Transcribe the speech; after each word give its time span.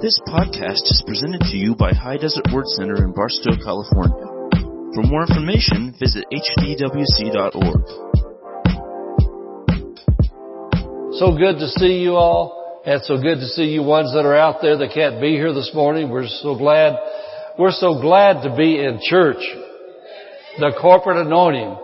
This 0.00 0.20
podcast 0.28 0.86
is 0.94 1.02
presented 1.04 1.40
to 1.50 1.56
you 1.56 1.74
by 1.74 1.90
High 1.90 2.18
Desert 2.18 2.46
Word 2.54 2.68
Center 2.68 3.02
in 3.02 3.10
Barstow, 3.10 3.50
California. 3.58 4.30
For 4.94 5.02
more 5.02 5.26
information, 5.26 5.92
visit 5.98 6.24
hdwc.org. 6.30 7.82
So 11.18 11.36
good 11.36 11.58
to 11.58 11.66
see 11.66 11.98
you 11.98 12.14
all, 12.14 12.80
and 12.86 13.02
so 13.02 13.20
good 13.20 13.40
to 13.40 13.46
see 13.46 13.74
you 13.74 13.82
ones 13.82 14.14
that 14.14 14.24
are 14.24 14.36
out 14.36 14.62
there 14.62 14.76
that 14.78 14.94
can't 14.94 15.20
be 15.20 15.32
here 15.32 15.52
this 15.52 15.72
morning. 15.74 16.10
We're 16.10 16.28
so 16.28 16.54
glad, 16.54 16.94
we're 17.58 17.72
so 17.72 18.00
glad 18.00 18.44
to 18.44 18.54
be 18.54 18.78
in 18.78 19.00
church. 19.02 19.42
The 20.60 20.78
corporate 20.80 21.26
anointing, 21.26 21.76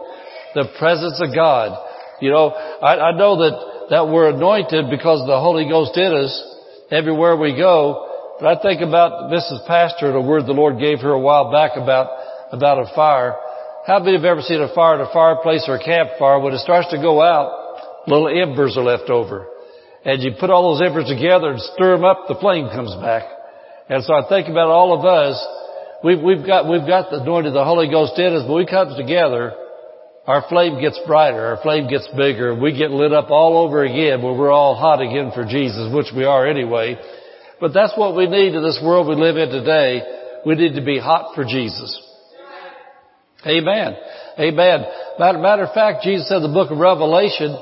the 0.55 0.69
presence 0.79 1.21
of 1.21 1.35
God. 1.35 1.77
You 2.21 2.31
know, 2.31 2.51
I, 2.51 3.11
I 3.11 3.19
know 3.19 3.39
that, 3.39 3.89
that 3.91 4.07
we're 4.07 4.29
anointed 4.31 4.85
because 4.89 5.27
the 5.27 5.41
Holy 5.41 5.69
Ghost 5.69 5.99
in 5.99 6.15
us 6.15 6.54
everywhere 6.91 7.37
we 7.37 7.57
go. 7.57 8.37
But 8.41 8.59
I 8.59 8.63
think 8.63 8.83
about 8.83 9.31
Mrs. 9.31 9.67
Pastor, 9.67 10.09
and 10.09 10.17
a 10.17 10.21
word 10.21 10.47
the 10.47 10.53
Lord 10.53 10.79
gave 10.79 11.01
her 11.01 11.11
a 11.11 11.21
while 11.21 11.53
back 11.53 11.73
about, 11.77 12.11
about 12.51 12.79
a 12.79 12.95
fire. 12.95 13.37
How 13.87 14.01
many 14.01 14.17
have 14.17 14.25
ever 14.25 14.41
seen 14.41 14.61
a 14.61 14.75
fire 14.75 15.01
at 15.01 15.09
a 15.09 15.13
fireplace 15.13 15.65
or 15.69 15.77
a 15.77 15.85
campfire? 15.85 16.41
When 16.41 16.53
it 16.53 16.61
starts 16.61 16.91
to 16.91 16.99
go 16.99 17.23
out, 17.23 18.09
little 18.09 18.29
embers 18.29 18.77
are 18.77 18.83
left 18.83 19.11
over. 19.11 19.47
And 20.05 20.23
you 20.23 20.33
put 20.39 20.51
all 20.51 20.75
those 20.75 20.87
embers 20.87 21.09
together 21.09 21.53
and 21.53 21.61
stir 21.61 21.97
them 21.97 22.05
up, 22.05 22.27
the 22.29 22.37
flame 22.37 22.69
comes 22.69 22.95
back. 23.01 23.25
And 23.89 24.03
so 24.03 24.15
I 24.15 24.29
think 24.29 24.49
about 24.49 24.69
all 24.69 24.99
of 24.99 25.05
us. 25.05 25.37
We've, 26.03 26.21
we've 26.21 26.47
got, 26.47 26.69
we've 26.69 26.87
got 26.87 27.11
the 27.11 27.23
anointing 27.23 27.49
of 27.49 27.55
the 27.55 27.65
Holy 27.65 27.89
Ghost 27.89 28.19
in 28.19 28.35
us, 28.35 28.45
but 28.47 28.55
we 28.55 28.67
come 28.67 28.93
together 28.97 29.55
our 30.27 30.45
flame 30.49 30.81
gets 30.81 30.99
brighter, 31.07 31.47
our 31.47 31.63
flame 31.63 31.89
gets 31.89 32.09
bigger, 32.17 32.55
we 32.55 32.77
get 32.77 32.91
lit 32.91 33.13
up 33.13 33.31
all 33.31 33.59
over 33.59 33.85
again 33.85 34.23
where 34.23 34.33
we're 34.33 34.51
all 34.53 34.75
hot 34.75 35.03
again 35.03 35.33
for 35.35 35.45
Jesus, 35.45 35.93
which 35.93 36.07
we 36.17 36.25
are 36.25 36.47
anyway. 36.47 36.97
But 37.61 37.75
that's 37.75 37.93
what 37.97 38.17
we 38.17 38.27
need 38.27 38.55
in 38.55 38.63
this 38.63 38.81
world 38.83 39.07
we 39.07 39.17
live 39.17 39.37
in 39.37 39.51
today. 39.51 40.03
We 40.47 40.55
need 40.55 40.75
to 40.77 40.85
be 40.85 40.99
hot 40.99 41.35
for 41.35 41.45
Jesus. 41.45 42.01
Amen. 43.47 43.97
Amen. 44.39 44.85
Matter, 45.19 45.39
matter 45.39 45.65
of 45.65 45.75
fact, 45.75 46.03
Jesus 46.03 46.29
said 46.29 46.39
in 46.39 46.43
the 46.45 46.49
book 46.49 46.71
of 46.71 46.79
Revelation, 46.79 47.53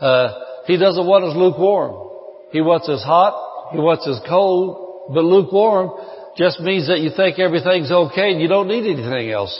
uh, 0.00 0.64
He 0.66 0.76
doesn't 0.76 1.06
want 1.06 1.24
us 1.24 1.36
lukewarm. 1.36 2.10
He 2.50 2.60
wants 2.60 2.88
us 2.88 3.02
hot. 3.04 3.70
He 3.72 3.78
wants 3.78 4.06
us 4.06 4.20
cold. 4.28 5.14
But 5.14 5.24
lukewarm 5.24 5.92
just 6.36 6.60
means 6.60 6.88
that 6.88 6.98
you 6.98 7.10
think 7.16 7.38
everything's 7.38 7.90
okay 7.90 8.32
and 8.32 8.40
you 8.40 8.48
don't 8.48 8.68
need 8.68 8.90
anything 8.90 9.30
else. 9.30 9.54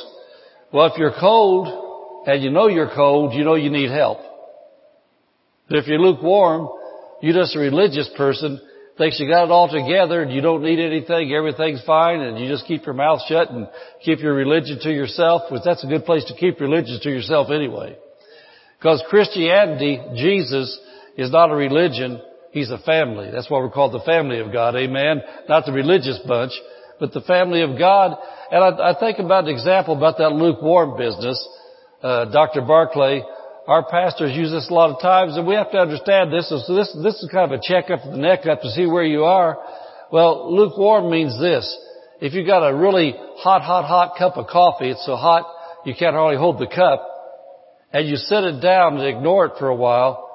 Well, 0.72 0.86
if 0.86 0.98
you're 0.98 1.14
cold, 1.18 1.87
and 2.28 2.44
you 2.44 2.50
know 2.50 2.68
you're 2.68 2.90
cold, 2.94 3.32
you 3.32 3.42
know 3.42 3.54
you 3.54 3.70
need 3.70 3.90
help. 3.90 4.18
But 5.66 5.78
if 5.78 5.86
you're 5.86 5.98
lukewarm, 5.98 6.68
you're 7.22 7.34
just 7.34 7.56
a 7.56 7.58
religious 7.58 8.10
person, 8.18 8.60
thinks 8.98 9.18
you 9.18 9.26
got 9.26 9.44
it 9.44 9.50
all 9.50 9.70
together 9.70 10.20
and 10.20 10.30
you 10.30 10.42
don't 10.42 10.62
need 10.62 10.78
anything, 10.78 11.32
everything's 11.32 11.82
fine, 11.86 12.20
and 12.20 12.38
you 12.38 12.46
just 12.46 12.66
keep 12.66 12.84
your 12.84 12.94
mouth 12.94 13.20
shut 13.28 13.50
and 13.50 13.66
keep 14.04 14.18
your 14.20 14.34
religion 14.34 14.78
to 14.82 14.90
yourself, 14.90 15.50
which 15.50 15.62
that's 15.64 15.82
a 15.84 15.86
good 15.86 16.04
place 16.04 16.24
to 16.26 16.34
keep 16.34 16.60
religion 16.60 17.00
to 17.02 17.08
yourself 17.08 17.48
anyway. 17.50 17.96
Because 18.78 19.02
Christianity, 19.08 19.98
Jesus, 20.14 20.78
is 21.16 21.32
not 21.32 21.50
a 21.50 21.54
religion, 21.54 22.20
He's 22.50 22.70
a 22.70 22.78
family. 22.78 23.30
That's 23.32 23.48
why 23.50 23.60
we're 23.60 23.70
called 23.70 23.94
the 23.94 24.04
family 24.04 24.40
of 24.40 24.52
God, 24.52 24.76
amen? 24.76 25.22
Not 25.48 25.64
the 25.64 25.72
religious 25.72 26.18
bunch, 26.28 26.52
but 27.00 27.14
the 27.14 27.22
family 27.22 27.62
of 27.62 27.78
God. 27.78 28.18
And 28.50 28.62
I, 28.62 28.90
I 28.90 29.00
think 29.00 29.18
about 29.18 29.44
an 29.44 29.50
example 29.50 29.96
about 29.96 30.18
that 30.18 30.32
lukewarm 30.32 30.98
business 30.98 31.38
uh, 32.02 32.26
Dr. 32.26 32.62
Barclay, 32.62 33.22
our 33.66 33.84
pastors 33.84 34.32
use 34.34 34.50
this 34.50 34.68
a 34.70 34.74
lot 34.74 34.90
of 34.90 35.02
times, 35.02 35.36
and 35.36 35.46
we 35.46 35.54
have 35.54 35.70
to 35.72 35.78
understand 35.78 36.32
this. 36.32 36.48
So 36.48 36.74
this, 36.74 36.96
this 37.02 37.14
is 37.22 37.28
kind 37.30 37.52
of 37.52 37.58
a 37.58 37.62
check 37.62 37.90
up 37.90 38.00
the 38.02 38.16
neck 38.16 38.46
up 38.46 38.62
to 38.62 38.70
see 38.70 38.86
where 38.86 39.04
you 39.04 39.24
are. 39.24 39.58
Well, 40.10 40.54
lukewarm 40.54 41.10
means 41.10 41.38
this. 41.38 41.66
If 42.20 42.32
you've 42.32 42.46
got 42.46 42.66
a 42.66 42.74
really 42.74 43.14
hot, 43.36 43.62
hot, 43.62 43.84
hot 43.84 44.16
cup 44.18 44.36
of 44.36 44.46
coffee, 44.46 44.90
it's 44.90 45.04
so 45.04 45.16
hot 45.16 45.46
you 45.84 45.94
can't 45.94 46.14
hardly 46.14 46.38
hold 46.38 46.58
the 46.58 46.66
cup, 46.66 47.06
and 47.92 48.08
you 48.08 48.16
set 48.16 48.44
it 48.44 48.60
down 48.60 48.98
and 48.98 49.06
ignore 49.06 49.46
it 49.46 49.52
for 49.58 49.68
a 49.68 49.74
while, 49.74 50.28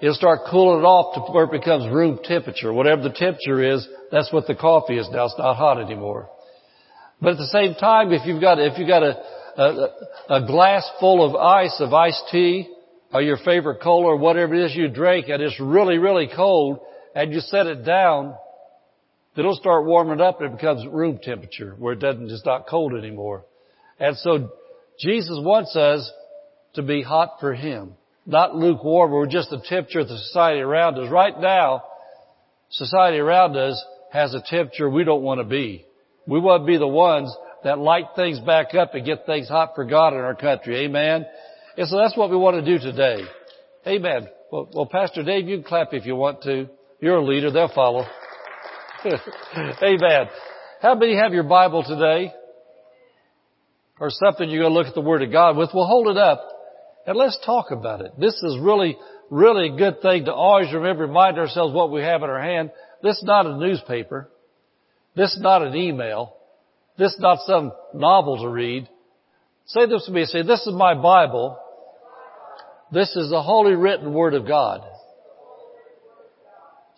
it'll 0.00 0.14
start 0.14 0.40
cooling 0.50 0.80
it 0.80 0.84
off 0.84 1.14
to 1.14 1.32
where 1.32 1.44
it 1.44 1.50
becomes 1.50 1.92
room 1.92 2.18
temperature. 2.22 2.72
Whatever 2.72 3.02
the 3.02 3.10
temperature 3.10 3.62
is, 3.74 3.86
that's 4.10 4.32
what 4.32 4.46
the 4.46 4.54
coffee 4.54 4.96
is 4.96 5.08
now. 5.10 5.26
It's 5.26 5.34
not 5.38 5.56
hot 5.56 5.80
anymore. 5.80 6.30
But 7.20 7.32
at 7.32 7.38
the 7.38 7.46
same 7.46 7.74
time, 7.74 8.12
if 8.12 8.26
you've 8.26 8.40
got, 8.40 8.58
if 8.58 8.78
you've 8.78 8.88
got 8.88 9.02
a, 9.02 9.16
a, 9.56 9.88
a 10.28 10.46
glass 10.46 10.88
full 11.00 11.24
of 11.24 11.34
ice, 11.34 11.76
of 11.80 11.92
iced 11.92 12.24
tea, 12.30 12.68
or 13.12 13.22
your 13.22 13.38
favorite 13.38 13.80
cola 13.82 14.06
or 14.06 14.16
whatever 14.16 14.54
it 14.54 14.66
is 14.66 14.74
you 14.74 14.88
drink 14.88 15.28
and 15.28 15.42
it's 15.42 15.58
really, 15.60 15.98
really 15.98 16.28
cold 16.34 16.80
and 17.14 17.32
you 17.32 17.40
set 17.40 17.66
it 17.66 17.84
down, 17.84 18.34
it'll 19.36 19.54
start 19.54 19.86
warming 19.86 20.20
up 20.20 20.40
and 20.40 20.52
it 20.52 20.56
becomes 20.56 20.86
room 20.86 21.18
temperature 21.22 21.74
where 21.78 21.94
it 21.94 22.00
doesn't, 22.00 22.30
it's 22.30 22.44
not 22.44 22.66
cold 22.66 22.94
anymore. 22.94 23.44
And 23.98 24.16
so 24.18 24.50
Jesus 25.00 25.38
wants 25.40 25.74
us 25.76 26.10
to 26.74 26.82
be 26.82 27.02
hot 27.02 27.36
for 27.40 27.54
Him, 27.54 27.94
not 28.26 28.54
lukewarm 28.54 29.12
or 29.12 29.26
just 29.26 29.50
the 29.50 29.62
temperature 29.66 30.00
of 30.00 30.08
the 30.08 30.18
society 30.18 30.60
around 30.60 30.98
us. 30.98 31.10
Right 31.10 31.38
now, 31.40 31.84
society 32.70 33.18
around 33.18 33.56
us 33.56 33.82
has 34.12 34.34
a 34.34 34.42
temperature 34.46 34.90
we 34.90 35.04
don't 35.04 35.22
want 35.22 35.40
to 35.40 35.44
be. 35.44 35.86
We 36.26 36.40
want 36.40 36.62
to 36.62 36.66
be 36.66 36.76
the 36.76 36.86
ones 36.86 37.34
that 37.66 37.80
light 37.80 38.06
things 38.14 38.38
back 38.38 38.76
up 38.76 38.94
and 38.94 39.04
get 39.04 39.26
things 39.26 39.48
hot 39.48 39.72
for 39.74 39.84
God 39.84 40.12
in 40.12 40.20
our 40.20 40.36
country. 40.36 40.84
Amen. 40.84 41.26
And 41.76 41.88
so 41.88 41.98
that's 41.98 42.16
what 42.16 42.30
we 42.30 42.36
want 42.36 42.64
to 42.64 42.78
do 42.78 42.78
today. 42.78 43.24
Amen. 43.84 44.28
Well, 44.52 44.70
well 44.72 44.86
Pastor 44.86 45.24
Dave, 45.24 45.48
you 45.48 45.56
can 45.56 45.64
clap 45.64 45.92
if 45.92 46.06
you 46.06 46.14
want 46.14 46.42
to. 46.42 46.68
You're 47.00 47.16
a 47.16 47.24
leader. 47.24 47.50
They'll 47.50 47.74
follow. 47.74 48.06
Amen. 49.04 50.28
How 50.80 50.94
many 50.94 51.16
have 51.16 51.32
your 51.32 51.42
Bible 51.42 51.82
today? 51.82 52.32
Or 53.98 54.10
something 54.10 54.48
you're 54.48 54.62
going 54.62 54.72
to 54.72 54.78
look 54.78 54.86
at 54.86 54.94
the 54.94 55.00
Word 55.00 55.24
of 55.24 55.32
God 55.32 55.56
with? 55.56 55.70
Well, 55.74 55.86
hold 55.86 56.06
it 56.06 56.16
up 56.16 56.48
and 57.04 57.16
let's 57.16 57.38
talk 57.44 57.72
about 57.72 58.00
it. 58.00 58.12
This 58.16 58.34
is 58.44 58.58
really, 58.60 58.96
really 59.28 59.70
a 59.70 59.76
good 59.76 60.02
thing 60.02 60.26
to 60.26 60.32
always 60.32 60.72
remember, 60.72 61.04
remind 61.04 61.36
ourselves 61.36 61.74
what 61.74 61.90
we 61.90 62.02
have 62.02 62.22
in 62.22 62.30
our 62.30 62.40
hand. 62.40 62.70
This 63.02 63.16
is 63.16 63.24
not 63.24 63.44
a 63.44 63.56
newspaper. 63.56 64.30
This 65.16 65.32
is 65.32 65.40
not 65.40 65.62
an 65.62 65.74
email. 65.74 66.35
This 66.98 67.12
is 67.12 67.20
not 67.20 67.38
some 67.46 67.72
novel 67.94 68.42
to 68.42 68.48
read. 68.48 68.88
Say 69.66 69.86
this 69.86 70.06
to 70.06 70.12
me. 70.12 70.24
Say, 70.24 70.42
this 70.42 70.66
is 70.66 70.72
my 70.72 70.94
Bible. 70.94 71.58
This 72.92 73.14
is 73.16 73.30
the 73.30 73.42
holy 73.42 73.74
written 73.74 74.14
word 74.14 74.34
of 74.34 74.46
God. 74.46 74.82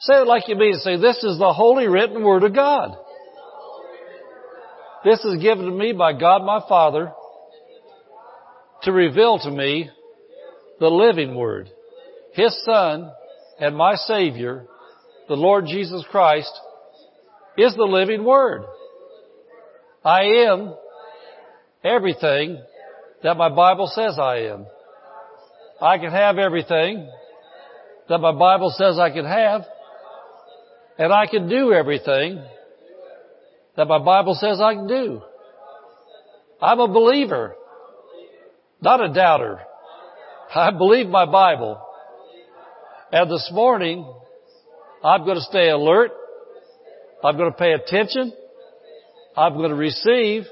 Say 0.00 0.14
it 0.14 0.26
like 0.26 0.46
you 0.48 0.56
mean 0.56 0.74
it. 0.74 0.80
Say, 0.80 0.96
this 0.96 1.24
is 1.24 1.38
the 1.38 1.52
holy 1.52 1.88
written 1.88 2.22
word 2.22 2.44
of 2.44 2.54
God. 2.54 2.96
This 5.04 5.24
is 5.24 5.42
given 5.42 5.64
to 5.66 5.72
me 5.72 5.92
by 5.92 6.12
God 6.12 6.44
my 6.44 6.60
Father 6.68 7.12
to 8.82 8.92
reveal 8.92 9.38
to 9.38 9.50
me 9.50 9.90
the 10.78 10.88
living 10.88 11.34
word. 11.34 11.70
His 12.34 12.56
Son 12.64 13.10
and 13.58 13.76
my 13.76 13.94
Savior, 13.94 14.66
the 15.28 15.34
Lord 15.34 15.66
Jesus 15.66 16.04
Christ, 16.10 16.52
is 17.56 17.74
the 17.74 17.84
living 17.84 18.24
word. 18.24 18.62
I 20.08 20.22
am 20.48 20.74
everything 21.84 22.62
that 23.22 23.36
my 23.36 23.50
Bible 23.50 23.92
says 23.94 24.18
I 24.18 24.36
am. 24.52 24.64
I 25.82 25.98
can 25.98 26.10
have 26.10 26.38
everything 26.38 27.10
that 28.08 28.16
my 28.16 28.32
Bible 28.32 28.72
says 28.74 28.98
I 28.98 29.10
can 29.10 29.26
have. 29.26 29.66
And 30.96 31.12
I 31.12 31.26
can 31.26 31.46
do 31.50 31.74
everything 31.74 32.42
that 33.76 33.86
my 33.86 33.98
Bible 33.98 34.34
says 34.40 34.62
I 34.62 34.72
can 34.72 34.86
do. 34.86 35.20
I'm 36.62 36.80
a 36.80 36.88
believer, 36.88 37.54
not 38.80 39.04
a 39.04 39.12
doubter. 39.12 39.60
I 40.54 40.70
believe 40.70 41.08
my 41.08 41.26
Bible. 41.26 41.82
And 43.12 43.30
this 43.30 43.50
morning, 43.52 44.10
I'm 45.04 45.26
going 45.26 45.36
to 45.36 45.42
stay 45.42 45.68
alert. 45.68 46.12
I'm 47.22 47.36
going 47.36 47.52
to 47.52 47.58
pay 47.58 47.74
attention. 47.74 48.32
I'm 49.38 49.54
going 49.54 49.70
to 49.70 49.76
receive, 49.76 50.46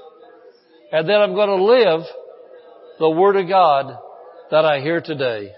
and 0.92 1.08
then 1.08 1.16
I'm 1.16 1.34
going 1.34 1.48
to 1.48 1.64
live 1.64 2.06
the 3.00 3.10
Word 3.10 3.34
of 3.34 3.48
God 3.48 3.98
that 4.52 4.64
I 4.64 4.78
hear 4.78 5.00
today. 5.00 5.50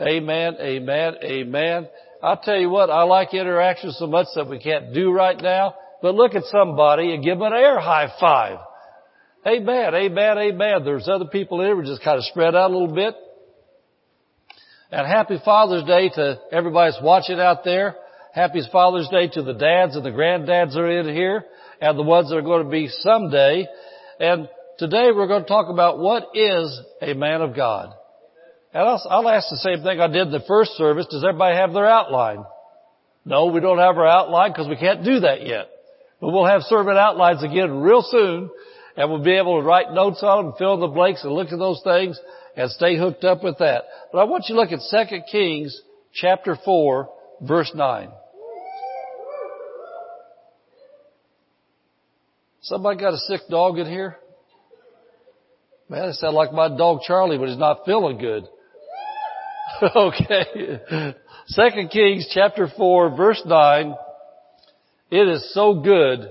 Amen, 0.00 0.56
amen, 0.58 1.16
amen. 1.22 1.88
I'll 2.22 2.40
tell 2.40 2.56
you 2.56 2.70
what, 2.70 2.88
I 2.88 3.02
like 3.02 3.34
interaction 3.34 3.92
so 3.92 4.06
much 4.06 4.28
that 4.34 4.48
we 4.48 4.58
can't 4.58 4.94
do 4.94 5.12
right 5.12 5.38
now, 5.42 5.74
but 6.00 6.14
look 6.14 6.34
at 6.34 6.44
somebody 6.44 7.12
and 7.12 7.22
give 7.22 7.38
them 7.38 7.48
an 7.48 7.52
air 7.52 7.78
high 7.78 8.10
five. 8.18 8.60
Amen, 9.46 9.94
amen, 9.94 10.38
amen. 10.38 10.84
There's 10.86 11.10
other 11.10 11.26
people 11.26 11.60
in 11.60 11.66
here, 11.66 11.76
we're 11.76 11.84
just 11.84 12.02
kind 12.02 12.16
of 12.16 12.24
spread 12.24 12.54
out 12.54 12.70
a 12.70 12.72
little 12.72 12.94
bit. 12.94 13.14
And 14.90 15.06
happy 15.06 15.36
Father's 15.44 15.84
Day 15.84 16.08
to 16.14 16.40
everybody 16.50 16.92
that's 16.92 17.04
watching 17.04 17.38
out 17.38 17.62
there. 17.62 17.96
Happy 18.32 18.62
Father's 18.72 19.08
Day 19.10 19.28
to 19.34 19.42
the 19.42 19.52
dads 19.52 19.96
and 19.96 20.04
the 20.04 20.10
granddads 20.10 20.72
that 20.72 20.80
are 20.80 21.00
in 21.00 21.14
here 21.14 21.44
and 21.82 21.98
the 21.98 22.02
ones 22.04 22.30
that 22.30 22.36
are 22.36 22.42
going 22.42 22.64
to 22.64 22.70
be 22.70 22.88
someday. 22.88 23.66
And 24.20 24.48
today 24.78 25.10
we're 25.12 25.26
going 25.26 25.42
to 25.42 25.48
talk 25.48 25.68
about 25.68 25.98
what 25.98 26.28
is 26.32 26.80
a 27.02 27.12
man 27.14 27.42
of 27.42 27.56
God. 27.56 27.92
And 28.72 28.84
I'll, 28.84 29.02
I'll 29.10 29.28
ask 29.28 29.48
the 29.50 29.56
same 29.56 29.82
thing 29.82 30.00
I 30.00 30.06
did 30.06 30.28
in 30.28 30.30
the 30.30 30.44
first 30.46 30.72
service. 30.76 31.06
Does 31.10 31.24
everybody 31.24 31.56
have 31.56 31.72
their 31.72 31.88
outline? 31.88 32.44
No, 33.24 33.46
we 33.46 33.58
don't 33.58 33.78
have 33.78 33.98
our 33.98 34.06
outline 34.06 34.52
because 34.52 34.68
we 34.68 34.76
can't 34.76 35.04
do 35.04 35.20
that 35.20 35.44
yet. 35.44 35.68
But 36.20 36.30
we'll 36.30 36.46
have 36.46 36.62
sermon 36.62 36.96
outlines 36.96 37.42
again 37.42 37.80
real 37.80 38.02
soon 38.08 38.48
and 38.96 39.10
we'll 39.10 39.24
be 39.24 39.36
able 39.36 39.60
to 39.60 39.66
write 39.66 39.92
notes 39.92 40.22
on 40.22 40.44
them, 40.44 40.54
fill 40.56 40.74
in 40.74 40.80
the 40.80 40.86
blanks 40.86 41.24
and 41.24 41.32
look 41.32 41.50
at 41.50 41.58
those 41.58 41.80
things 41.82 42.18
and 42.56 42.70
stay 42.70 42.96
hooked 42.96 43.24
up 43.24 43.42
with 43.42 43.58
that. 43.58 43.84
But 44.12 44.18
I 44.18 44.24
want 44.24 44.44
you 44.48 44.54
to 44.54 44.60
look 44.60 44.70
at 44.70 45.08
2 45.08 45.18
Kings 45.32 45.80
chapter 46.14 46.56
4 46.64 47.08
verse 47.40 47.72
9. 47.74 48.08
Somebody 52.62 53.00
got 53.00 53.12
a 53.12 53.18
sick 53.18 53.40
dog 53.50 53.78
in 53.78 53.86
here? 53.86 54.16
Man, 55.88 56.10
it 56.10 56.14
sounds 56.14 56.34
like 56.34 56.52
my 56.52 56.68
dog 56.68 57.00
Charlie, 57.04 57.36
but 57.36 57.48
he's 57.48 57.58
not 57.58 57.84
feeling 57.84 58.18
good. 58.18 58.44
okay. 59.96 61.14
Second 61.46 61.90
Kings 61.90 62.30
chapter 62.32 62.68
4 62.76 63.16
verse 63.16 63.42
9. 63.44 63.94
It 65.10 65.28
is 65.28 65.52
so 65.52 65.80
good 65.80 66.30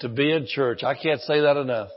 to 0.00 0.08
be 0.10 0.30
in 0.30 0.46
church. 0.46 0.84
I 0.84 0.94
can't 0.94 1.20
say 1.22 1.40
that 1.40 1.56
enough. 1.56 1.88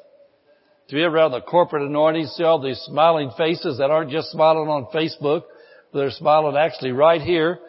To 0.87 0.95
be 0.95 1.01
around 1.01 1.31
the 1.31 1.41
corporate 1.41 1.83
anointing, 1.83 2.27
see 2.27 2.43
all 2.43 2.61
these 2.61 2.79
smiling 2.85 3.31
faces 3.37 3.79
that 3.79 3.91
aren't 3.91 4.11
just 4.11 4.31
smiling 4.31 4.69
on 4.69 4.87
Facebook, 4.93 5.43
but 5.91 5.99
they're 5.99 6.11
smiling 6.11 6.55
actually 6.55 6.91
right 6.91 7.21
here. 7.21 7.59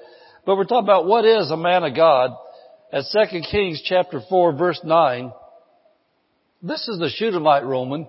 But 0.46 0.56
we're 0.56 0.64
talking 0.64 0.86
about 0.86 1.06
what 1.06 1.24
is 1.24 1.50
a 1.50 1.56
man 1.56 1.82
of 1.82 1.96
God. 1.96 2.30
At 2.92 3.04
2 3.12 3.40
Kings 3.50 3.82
chapter 3.84 4.20
4 4.28 4.56
verse 4.56 4.80
9, 4.84 5.32
this 6.64 6.88
is 6.88 6.98
the 6.98 7.10
Shunammite 7.10 7.66
woman. 7.66 8.06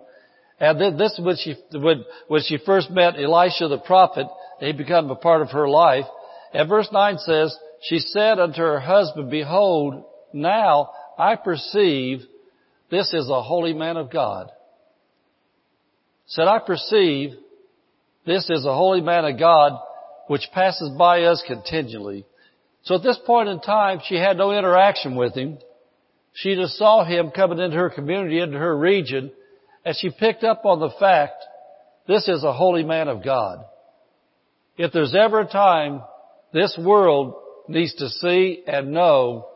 And 0.60 0.98
this 0.98 1.12
is 1.14 1.20
when 1.20 1.36
she, 1.36 1.56
when, 1.74 2.06
when 2.28 2.42
she 2.44 2.58
first 2.66 2.90
met 2.90 3.20
Elisha 3.20 3.68
the 3.68 3.78
prophet, 3.78 4.28
he 4.60 4.72
became 4.72 5.10
a 5.10 5.16
part 5.16 5.42
of 5.42 5.52
her 5.52 5.68
life. 5.68 6.06
And 6.54 6.70
verse 6.70 6.88
9 6.92 7.18
says, 7.18 7.56
She 7.82 8.00
said 8.00 8.40
unto 8.40 8.62
her 8.62 8.80
husband, 8.80 9.30
Behold, 9.30 10.06
now 10.32 10.92
I 11.18 11.36
perceive 11.36 12.22
this 12.90 13.14
is 13.14 13.30
a 13.30 13.42
holy 13.42 13.74
man 13.74 13.98
of 13.98 14.12
God. 14.12 14.50
Said, 16.28 16.48
I 16.48 16.60
perceive 16.60 17.32
this 18.26 18.50
is 18.50 18.66
a 18.66 18.74
holy 18.74 19.02
man 19.02 19.26
of 19.26 19.38
God 19.38 19.74
which 20.28 20.48
passes 20.54 20.90
by 20.98 21.24
us 21.24 21.44
continually. 21.46 22.26
So 22.84 22.96
at 22.96 23.04
this 23.04 23.20
point 23.26 23.50
in 23.50 23.60
time, 23.60 24.00
she 24.06 24.16
had 24.16 24.38
no 24.38 24.52
interaction 24.52 25.16
with 25.16 25.36
him. 25.36 25.58
She 26.36 26.56
just 26.56 26.78
saw 26.78 27.06
him 27.06 27.32
coming 27.32 27.60
into 27.60 27.78
her 27.78 27.90
community, 27.90 28.40
into 28.40 28.58
her 28.58 28.78
region, 28.78 29.32
and 29.86 29.96
she 29.96 30.10
picked 30.10 30.44
up 30.44 30.66
on 30.66 30.80
the 30.80 30.90
fact, 31.00 31.42
this 32.08 32.28
is 32.28 32.44
a 32.44 32.52
holy 32.52 32.84
man 32.84 33.08
of 33.08 33.24
God. 33.24 33.60
If 34.78 34.92
there's 34.92 35.16
ever 35.16 35.42
a 35.42 35.48
time 35.48 36.02
this 36.54 36.78
world 36.78 37.36
needs 37.70 37.96
to 37.96 38.10
see 38.10 38.64
and 38.68 38.92
know 38.92 39.48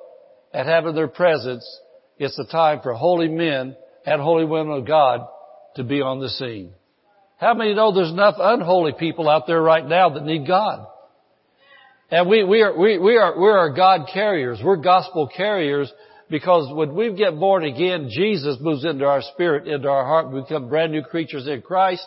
and 0.54 0.68
have 0.70 0.86
in 0.86 0.96
their 0.96 1.10
presence, 1.10 1.66
it's 2.18 2.38
the 2.38 2.46
time 2.46 2.80
for 2.82 2.94
holy 2.94 3.28
men 3.28 3.76
and 4.06 4.22
holy 4.22 4.46
women 4.46 4.78
of 4.78 4.88
God 4.88 5.28
to 5.76 5.84
be 5.84 6.02
on 6.02 6.22
the 6.22 6.30
scene. 6.30 6.72
How 7.38 7.54
many 7.54 7.74
know 7.74 7.94
there's 7.94 8.12
enough 8.12 8.36
unholy 8.40 8.94
people 8.98 9.30
out 9.30 9.48
there 9.48 9.62
right 9.62 9.86
now 9.86 10.12
that 10.12 10.24
need 10.24 10.48
God? 10.48 10.88
And 12.10 12.28
we, 12.28 12.44
we 12.44 12.62
are, 12.62 12.78
we, 12.78 12.98
we 12.98 13.18
are, 13.18 13.38
we 13.38 13.48
are 13.48 13.70
God 13.74 14.08
carriers. 14.14 14.60
We're 14.64 14.78
gospel 14.78 15.30
carriers 15.36 15.92
because 16.30 16.72
when 16.74 16.94
we 16.94 17.14
get 17.14 17.40
born 17.40 17.66
again, 17.66 18.10
Jesus 18.12 18.58
moves 18.60 18.86
into 18.86 19.06
our 19.06 19.22
spirit, 19.34 19.68
into 19.68 19.90
our 19.90 20.06
heart. 20.06 20.32
We 20.32 20.42
become 20.42 20.70
brand 20.70 20.92
new 20.92 21.02
creatures 21.02 21.48
in 21.48 21.62
Christ. 21.62 22.06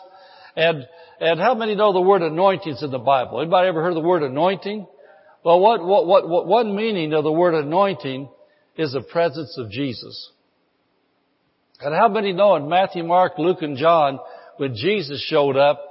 And, 0.55 0.87
and 1.19 1.39
how 1.39 1.55
many 1.55 1.75
know 1.75 1.91
the 1.91 2.01
word 2.01 2.21
anointing's 2.21 2.81
in 2.83 2.91
the 2.91 2.99
Bible? 2.99 3.41
Anybody 3.41 3.67
ever 3.67 3.83
heard 3.83 3.95
the 3.95 3.99
word 3.99 4.23
anointing? 4.23 4.87
Well, 5.43 5.59
what, 5.59 5.83
what, 5.83 6.07
what, 6.07 6.29
what 6.29 6.47
one 6.47 6.75
meaning 6.75 7.13
of 7.13 7.25
the 7.25 7.31
word 7.31 7.53
anointing 7.53 8.29
is 8.77 8.93
the 8.93 9.01
presence 9.01 9.57
of 9.57 9.69
Jesus. 9.69 10.31
And 11.81 11.93
how 11.93 12.07
many 12.07 12.31
know 12.31 12.55
in 12.55 12.69
Matthew, 12.69 13.03
Mark, 13.03 13.33
Luke, 13.37 13.61
and 13.61 13.77
John, 13.77 14.19
when 14.55 14.75
Jesus 14.75 15.21
showed 15.29 15.57
up, 15.57 15.81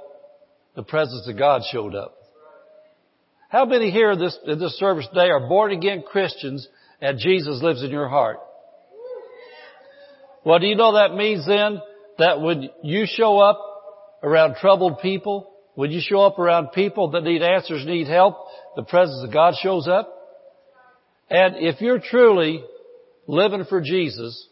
the 0.75 0.81
presence 0.81 1.27
of 1.27 1.37
God 1.37 1.61
showed 1.71 1.93
up? 1.93 2.15
How 3.49 3.65
many 3.65 3.91
here 3.91 4.11
in 4.11 4.19
this, 4.19 4.35
in 4.47 4.57
this 4.57 4.79
service 4.79 5.07
today 5.13 5.29
are 5.29 5.47
born 5.47 5.71
again 5.71 6.01
Christians 6.01 6.67
and 7.03 7.19
Jesus 7.19 7.61
lives 7.61 7.83
in 7.83 7.91
your 7.91 8.07
heart? 8.07 8.37
Well, 10.45 10.57
do 10.59 10.65
you 10.65 10.75
know 10.75 10.93
that 10.93 11.13
means 11.13 11.45
then 11.45 11.81
that 12.17 12.39
when 12.39 12.69
you 12.81 13.05
show 13.05 13.39
up 13.39 13.59
around 14.23 14.55
troubled 14.55 14.99
people, 15.01 15.51
when 15.75 15.91
you 15.91 15.99
show 16.01 16.21
up 16.21 16.39
around 16.39 16.69
people 16.73 17.11
that 17.11 17.23
need 17.23 17.43
answers, 17.43 17.85
need 17.85 18.07
help, 18.07 18.37
the 18.77 18.83
presence 18.83 19.21
of 19.21 19.33
God 19.33 19.53
shows 19.61 19.85
up? 19.85 20.13
And 21.29 21.57
if 21.57 21.81
you're 21.81 21.99
truly 21.99 22.63
living 23.27 23.65
for 23.65 23.81
Jesus, 23.81 24.47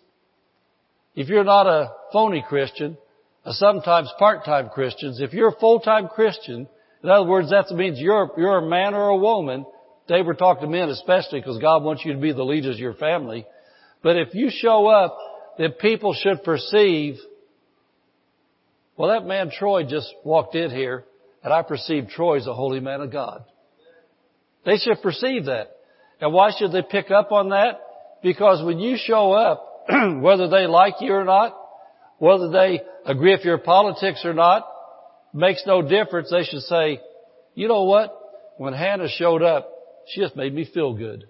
if 1.15 1.30
you're 1.30 1.45
not 1.45 1.68
a 1.68 1.94
phony 2.12 2.44
Christian, 2.48 2.98
a 3.45 3.53
sometimes 3.53 4.12
part-time 4.19 4.69
Christian, 4.74 5.15
if 5.19 5.31
you're 5.31 5.50
a 5.50 5.59
full-time 5.59 6.09
Christian, 6.09 6.68
in 7.01 7.09
other 7.09 7.30
words, 7.30 7.50
that 7.51 7.71
means 7.71 7.98
you're, 7.98 8.30
you're 8.38 8.57
a 8.57 8.69
man 8.69 8.94
or 8.94 9.07
a 9.09 9.18
woman. 9.18 9.65
They 10.12 10.24
were 10.24 10.34
talking 10.34 10.63
to 10.63 10.69
men 10.69 10.90
especially 10.90 11.40
because 11.40 11.58
God 11.60 11.84
wants 11.84 12.04
you 12.04 12.12
to 12.12 12.19
be 12.19 12.34
the 12.34 12.44
leaders 12.44 12.75
of 12.75 12.81
your 12.81 12.96
family. 12.96 13.46
But 14.04 14.18
if 14.18 14.36
you 14.36 14.50
show 14.52 14.88
up, 14.88 15.18
then 15.58 15.72
people 15.72 16.13
should 16.13 16.44
perceive, 16.44 17.16
well 18.98 19.08
that 19.12 19.25
man 19.25 19.52
Troy 19.58 19.86
just 19.86 20.13
walked 20.25 20.54
in 20.54 20.69
here 20.69 21.06
and 21.42 21.54
I 21.54 21.62
perceive 21.62 22.10
Troy 22.10 22.40
as 22.40 22.46
a 22.46 22.54
holy 22.54 22.81
man 22.81 23.00
of 23.00 23.10
God. 23.10 23.46
They 24.66 24.75
should 24.75 25.02
perceive 25.02 25.46
that. 25.46 25.78
And 26.19 26.34
why 26.34 26.52
should 26.60 26.74
they 26.74 26.81
pick 26.81 27.10
up 27.10 27.31
on 27.31 27.50
that? 27.50 27.80
Because 28.22 28.62
when 28.66 28.80
you 28.80 28.98
show 28.98 29.31
up, 29.31 29.86
whether 30.19 30.50
they 30.50 30.68
like 30.68 30.96
you 31.00 31.13
or 31.13 31.24
not, 31.24 31.58
whether 32.18 32.50
they 32.50 32.81
agree 33.06 33.31
with 33.31 33.46
your 33.46 33.60
politics 33.60 34.25
or 34.25 34.34
not, 34.34 34.68
makes 35.34 35.63
no 35.66 35.81
difference. 35.81 36.30
They 36.30 36.44
should 36.44 36.63
say, 36.63 37.00
you 37.56 37.69
know 37.69 37.84
what? 37.84 38.13
When 38.58 38.74
Hannah 38.74 39.08
showed 39.08 39.42
up, 39.42 39.71
she 40.07 40.21
just 40.21 40.36
made 40.36 40.53
me 40.53 40.69
feel 40.74 40.94
good. 40.94 41.27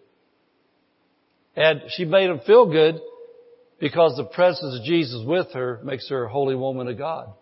And 1.55 1.81
she 1.89 2.05
made 2.05 2.29
them 2.29 2.41
feel 2.45 2.71
good 2.71 2.99
because 3.79 4.15
the 4.15 4.23
presence 4.23 4.79
of 4.79 4.85
Jesus 4.85 5.23
with 5.25 5.53
her 5.53 5.79
makes 5.83 6.09
her 6.09 6.25
a 6.25 6.29
holy 6.29 6.55
woman 6.55 6.87
of 6.87 6.97
God. 6.97 7.33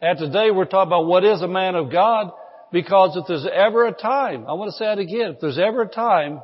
And 0.00 0.18
today 0.18 0.50
we're 0.50 0.66
talking 0.66 0.88
about 0.88 1.06
what 1.06 1.24
is 1.24 1.42
a 1.42 1.48
man 1.48 1.74
of 1.74 1.90
God 1.90 2.32
because 2.70 3.16
if 3.16 3.24
there's 3.26 3.46
ever 3.52 3.86
a 3.86 3.92
time, 3.92 4.46
I 4.46 4.52
want 4.52 4.70
to 4.70 4.76
say 4.76 4.92
it 4.92 4.98
again, 4.98 5.32
if 5.32 5.40
there's 5.40 5.58
ever 5.58 5.82
a 5.82 5.88
time 5.88 6.40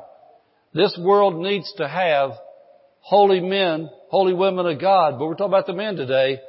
this 0.73 0.97
world 0.99 1.35
needs 1.35 1.71
to 1.77 1.87
have 1.87 2.31
holy 2.99 3.39
men, 3.39 3.89
holy 4.09 4.33
women 4.33 4.65
of 4.65 4.81
God, 4.81 5.19
but 5.19 5.27
we're 5.27 5.35
talking 5.35 5.53
about 5.53 5.67
the 5.67 5.73
men 5.73 5.95
today. 5.95 6.39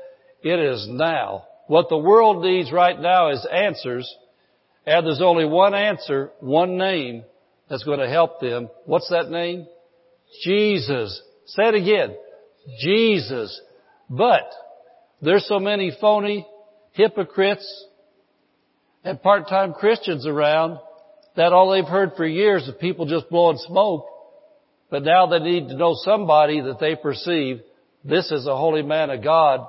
It 0.43 0.59
is 0.59 0.87
now. 0.89 1.45
What 1.67 1.89
the 1.89 1.99
world 1.99 2.43
needs 2.43 2.73
right 2.73 2.99
now 2.99 3.31
is 3.31 3.47
answers, 3.51 4.11
and 4.87 5.07
there's 5.07 5.21
only 5.23 5.45
one 5.45 5.75
answer, 5.75 6.31
one 6.41 6.79
name 6.79 7.25
that's 7.75 7.83
going 7.83 7.99
to 7.99 8.09
help 8.09 8.41
them. 8.41 8.69
What's 8.85 9.09
that 9.11 9.31
name? 9.31 9.67
Jesus. 10.45 11.21
Say 11.47 11.65
it 11.65 11.75
again. 11.75 12.17
Jesus. 12.79 13.61
But 14.09 14.49
there's 15.21 15.45
so 15.49 15.59
many 15.59 15.93
phony 16.01 16.47
hypocrites 16.93 17.87
and 19.03 19.21
part-time 19.21 19.73
Christians 19.73 20.25
around 20.25 20.79
that 21.35 21.53
all 21.53 21.73
they've 21.73 21.85
heard 21.85 22.13
for 22.17 22.25
years 22.25 22.63
is 22.63 22.75
people 22.81 23.07
just 23.07 23.29
blowing 23.29 23.59
smoke 23.59 24.07
but 24.89 25.03
now 25.03 25.27
they 25.27 25.41
need 25.41 25.67
to 25.71 25.77
know 25.77 25.97
somebody 26.05 26.61
that 26.61 26.79
they 26.79 26.95
perceive 26.95 27.61
this 28.05 28.31
is 28.31 28.47
a 28.47 28.57
holy 28.57 28.83
man 28.83 29.11
of 29.11 29.25
God. 29.25 29.67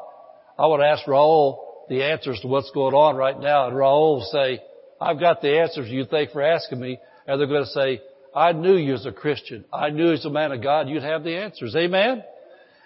I 0.60 0.68
would 0.68 0.82
ask 0.82 1.06
Raul 1.08 1.88
the 1.90 2.04
answers 2.04 2.40
to 2.42 2.48
what's 2.48 2.70
going 2.72 2.94
on 2.94 3.16
right 3.16 3.40
now. 3.40 3.68
And 3.68 3.76
Raul 3.76 4.18
will 4.18 4.30
say, 4.32 4.62
I've 5.02 5.20
got 5.20 5.42
the 5.42 5.60
answers 5.60 5.90
you 5.90 6.06
think 6.06 6.32
for 6.32 6.44
asking 6.44 6.80
me. 6.80 7.00
And 7.27 7.39
they're 7.39 7.48
going 7.48 7.63
to 7.63 7.70
say, 7.70 8.01
I 8.36 8.51
knew 8.51 8.75
you 8.75 8.94
as 8.94 9.05
a 9.05 9.12
Christian. 9.12 9.65
I 9.74 9.89
knew 9.89 10.12
as 10.12 10.25
a 10.25 10.29
man 10.29 10.51
of 10.51 10.62
God 10.62 10.89
you'd 10.89 11.03
have 11.03 11.24
the 11.24 11.38
answers. 11.38 11.75
Amen? 11.75 12.24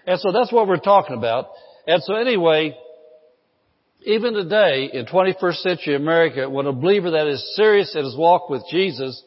And 0.05 0.19
so 0.19 0.31
that's 0.31 0.51
what 0.51 0.67
we're 0.67 0.77
talking 0.77 1.17
about. 1.17 1.49
And 1.87 2.03
so 2.03 2.15
anyway, 2.15 2.77
even 4.01 4.33
today 4.33 4.89
in 4.93 5.05
21st 5.05 5.55
century 5.55 5.95
America, 5.95 6.49
when 6.49 6.67
a 6.67 6.71
believer 6.71 7.11
that 7.11 7.27
is 7.27 7.55
serious 7.55 7.95
in 7.95 8.05
his 8.05 8.15
walk 8.15 8.49
with 8.49 8.63
Jesus, 8.71 9.21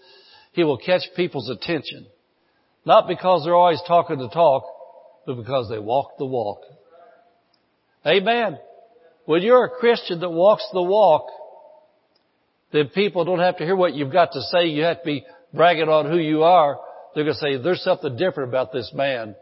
he 0.53 0.65
will 0.65 0.79
catch 0.79 1.03
people's 1.17 1.51
attention. 1.51 2.07
Not 2.85 3.09
because 3.09 3.45
they're 3.45 3.55
always 3.55 3.83
talking 3.87 4.19
the 4.19 4.29
talk, 4.29 4.65
but 5.27 5.37
because 5.37 5.69
they 5.71 5.79
walk 5.79 6.19
the 6.19 6.27
walk. 6.27 6.63
Amen. 8.07 8.59
When 9.25 9.43
you're 9.43 9.65
a 9.65 9.71
Christian 9.71 10.21
that 10.21 10.31
walks 10.31 10.67
the 10.73 10.83
walk, 10.83 11.27
then 12.73 12.89
people 12.89 13.25
don't 13.25 13.39
have 13.39 13.59
to 13.59 13.65
hear 13.65 13.77
what 13.77 13.95
you've 13.95 14.13
got 14.13 14.33
to 14.33 14.41
say. 14.41 14.67
You 14.67 14.85
have 14.85 15.01
to 15.01 15.05
be 15.05 15.25
bragging 15.53 15.89
on 15.89 16.11
who 16.11 16.19
you 16.19 16.43
are. 16.43 16.79
They're 17.15 17.25
going 17.25 17.35
to 17.35 17.41
say, 17.41 17.63
there's 17.63 17.83
something 17.83 18.17
different 18.17 18.49
about 18.49 18.73
this 18.73 18.91
man. 18.95 19.35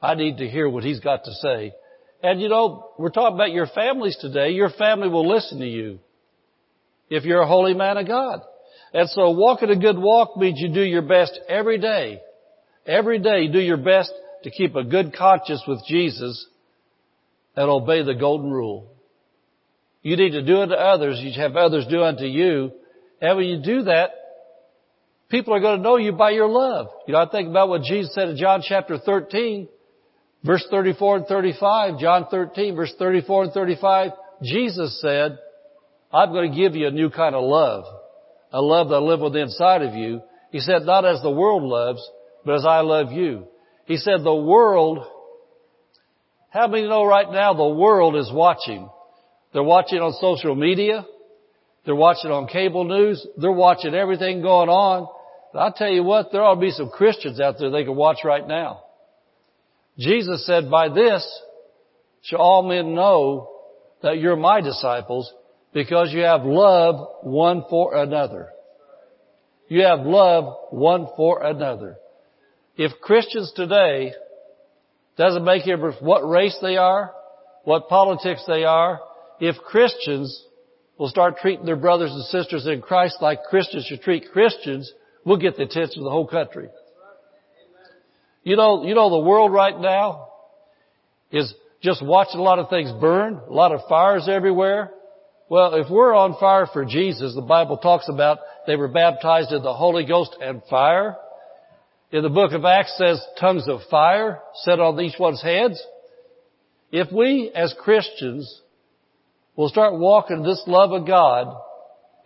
I 0.00 0.14
need 0.14 0.38
to 0.38 0.48
hear 0.48 0.68
what 0.68 0.84
he's 0.84 1.00
got 1.00 1.24
to 1.24 1.32
say. 1.32 1.72
And 2.22 2.40
you 2.40 2.48
know, 2.48 2.90
we're 2.98 3.10
talking 3.10 3.34
about 3.34 3.50
your 3.50 3.66
families 3.66 4.16
today. 4.20 4.50
Your 4.50 4.70
family 4.70 5.08
will 5.08 5.28
listen 5.28 5.58
to 5.58 5.66
you 5.66 5.98
if 7.08 7.24
you're 7.24 7.40
a 7.40 7.46
holy 7.46 7.74
man 7.74 7.96
of 7.96 8.06
God. 8.06 8.40
And 8.92 9.08
so 9.10 9.30
walking 9.30 9.70
a 9.70 9.76
good 9.76 9.98
walk 9.98 10.36
means 10.36 10.60
you 10.60 10.72
do 10.72 10.82
your 10.82 11.02
best 11.02 11.38
every 11.48 11.78
day. 11.78 12.20
Every 12.86 13.18
day 13.18 13.48
do 13.48 13.58
your 13.58 13.76
best 13.76 14.12
to 14.44 14.50
keep 14.50 14.74
a 14.74 14.84
good 14.84 15.14
conscience 15.16 15.62
with 15.66 15.80
Jesus 15.86 16.46
and 17.56 17.68
obey 17.68 18.02
the 18.02 18.14
golden 18.14 18.50
rule. 18.50 18.92
You 20.02 20.16
need 20.16 20.30
to 20.30 20.42
do 20.42 20.60
unto 20.60 20.74
others, 20.74 21.20
you 21.20 21.32
have 21.40 21.56
others 21.56 21.86
do 21.90 22.02
unto 22.02 22.24
you. 22.24 22.72
And 23.20 23.36
when 23.36 23.46
you 23.46 23.62
do 23.62 23.82
that, 23.82 24.10
people 25.28 25.54
are 25.54 25.60
going 25.60 25.78
to 25.78 25.82
know 25.82 25.96
you 25.96 26.12
by 26.12 26.30
your 26.30 26.48
love. 26.48 26.88
You 27.06 27.12
know, 27.12 27.20
I 27.20 27.28
think 27.28 27.48
about 27.48 27.68
what 27.68 27.82
Jesus 27.82 28.14
said 28.14 28.30
in 28.30 28.36
John 28.36 28.62
chapter 28.66 28.98
13, 28.98 29.68
verse 30.44 30.66
34 30.70 31.16
and 31.18 31.26
35, 31.26 31.98
John 31.98 32.26
13, 32.30 32.76
verse 32.76 32.94
34 32.98 33.44
and 33.44 33.52
35, 33.52 34.10
Jesus 34.42 35.00
said, 35.02 35.38
I'm 36.12 36.32
going 36.32 36.50
to 36.50 36.56
give 36.56 36.74
you 36.74 36.88
a 36.88 36.90
new 36.90 37.10
kind 37.10 37.34
of 37.34 37.44
love. 37.44 37.84
A 38.52 38.60
love 38.60 38.88
that'll 38.88 39.06
live 39.06 39.20
within 39.20 39.42
inside 39.42 39.82
of 39.82 39.94
you. 39.94 40.22
He 40.50 40.60
said, 40.60 40.82
not 40.82 41.04
as 41.04 41.22
the 41.22 41.30
world 41.30 41.62
loves, 41.62 42.00
but 42.44 42.54
as 42.56 42.64
I 42.66 42.80
love 42.80 43.12
you. 43.12 43.46
He 43.84 43.96
said, 43.96 44.24
the 44.24 44.34
world, 44.34 45.04
how 46.48 46.66
many 46.66 46.88
know 46.88 47.04
right 47.04 47.30
now 47.30 47.54
the 47.54 47.68
world 47.68 48.16
is 48.16 48.30
watching? 48.32 48.88
They're 49.52 49.62
watching 49.62 49.98
on 49.98 50.12
social 50.20 50.54
media. 50.54 51.04
They're 51.84 51.94
watching 51.94 52.30
on 52.30 52.46
cable 52.46 52.84
news. 52.84 53.26
They're 53.36 53.50
watching 53.50 53.94
everything 53.94 54.42
going 54.42 54.68
on. 54.68 55.08
I'll 55.54 55.72
tell 55.72 55.90
you 55.90 56.04
what, 56.04 56.30
there 56.30 56.42
ought 56.42 56.54
to 56.54 56.60
be 56.60 56.70
some 56.70 56.90
Christians 56.90 57.40
out 57.40 57.56
there 57.58 57.70
they 57.70 57.84
can 57.84 57.96
watch 57.96 58.18
right 58.24 58.46
now. 58.46 58.84
Jesus 59.98 60.46
said, 60.46 60.70
by 60.70 60.88
this 60.88 61.26
shall 62.22 62.38
all 62.38 62.62
men 62.62 62.94
know 62.94 63.50
that 64.02 64.18
you're 64.18 64.36
my 64.36 64.60
disciples 64.60 65.32
because 65.72 66.12
you 66.12 66.20
have 66.20 66.44
love 66.44 67.08
one 67.22 67.64
for 67.68 67.96
another. 67.96 68.50
You 69.68 69.82
have 69.82 70.00
love 70.00 70.56
one 70.70 71.08
for 71.16 71.42
another. 71.42 71.96
If 72.76 73.00
Christians 73.00 73.52
today 73.54 74.12
doesn't 75.16 75.44
make 75.44 75.66
it 75.66 75.78
what 76.00 76.20
race 76.20 76.56
they 76.62 76.76
are, 76.76 77.12
what 77.64 77.88
politics 77.88 78.42
they 78.46 78.64
are, 78.64 79.00
if 79.40 79.56
Christians 79.56 80.44
will 80.98 81.08
start 81.08 81.38
treating 81.38 81.64
their 81.64 81.76
brothers 81.76 82.12
and 82.12 82.24
sisters 82.24 82.66
in 82.66 82.82
Christ 82.82 83.16
like 83.20 83.44
Christians 83.48 83.86
should 83.86 84.02
treat 84.02 84.30
Christians, 84.32 84.92
we'll 85.24 85.38
get 85.38 85.56
the 85.56 85.62
attention 85.62 86.00
of 86.00 86.04
the 86.04 86.10
whole 86.10 86.26
country. 86.26 86.68
You 88.44 88.56
know, 88.56 88.84
you 88.84 88.94
know 88.94 89.10
the 89.10 89.26
world 89.26 89.52
right 89.52 89.78
now 89.78 90.28
is 91.30 91.52
just 91.82 92.04
watching 92.04 92.40
a 92.40 92.42
lot 92.42 92.58
of 92.58 92.68
things 92.68 92.92
burn, 93.00 93.40
a 93.48 93.52
lot 93.52 93.72
of 93.72 93.80
fires 93.88 94.28
everywhere. 94.28 94.90
Well, 95.48 95.74
if 95.74 95.90
we're 95.90 96.14
on 96.14 96.36
fire 96.38 96.66
for 96.72 96.84
Jesus, 96.84 97.34
the 97.34 97.40
Bible 97.40 97.78
talks 97.78 98.08
about 98.08 98.38
they 98.66 98.76
were 98.76 98.88
baptized 98.88 99.52
in 99.52 99.62
the 99.62 99.74
Holy 99.74 100.06
Ghost 100.06 100.36
and 100.40 100.62
fire. 100.68 101.16
In 102.12 102.22
the 102.22 102.28
book 102.28 102.52
of 102.52 102.64
Acts 102.64 102.96
says 102.98 103.24
tongues 103.38 103.68
of 103.68 103.80
fire 103.90 104.40
set 104.64 104.80
on 104.80 105.00
each 105.00 105.18
one's 105.18 105.42
heads. 105.42 105.82
If 106.92 107.10
we 107.12 107.50
as 107.54 107.74
Christians 107.78 108.60
will 109.56 109.68
start 109.68 109.98
walking 109.98 110.42
this 110.42 110.62
love 110.66 110.92
of 110.92 111.06
God 111.06 111.54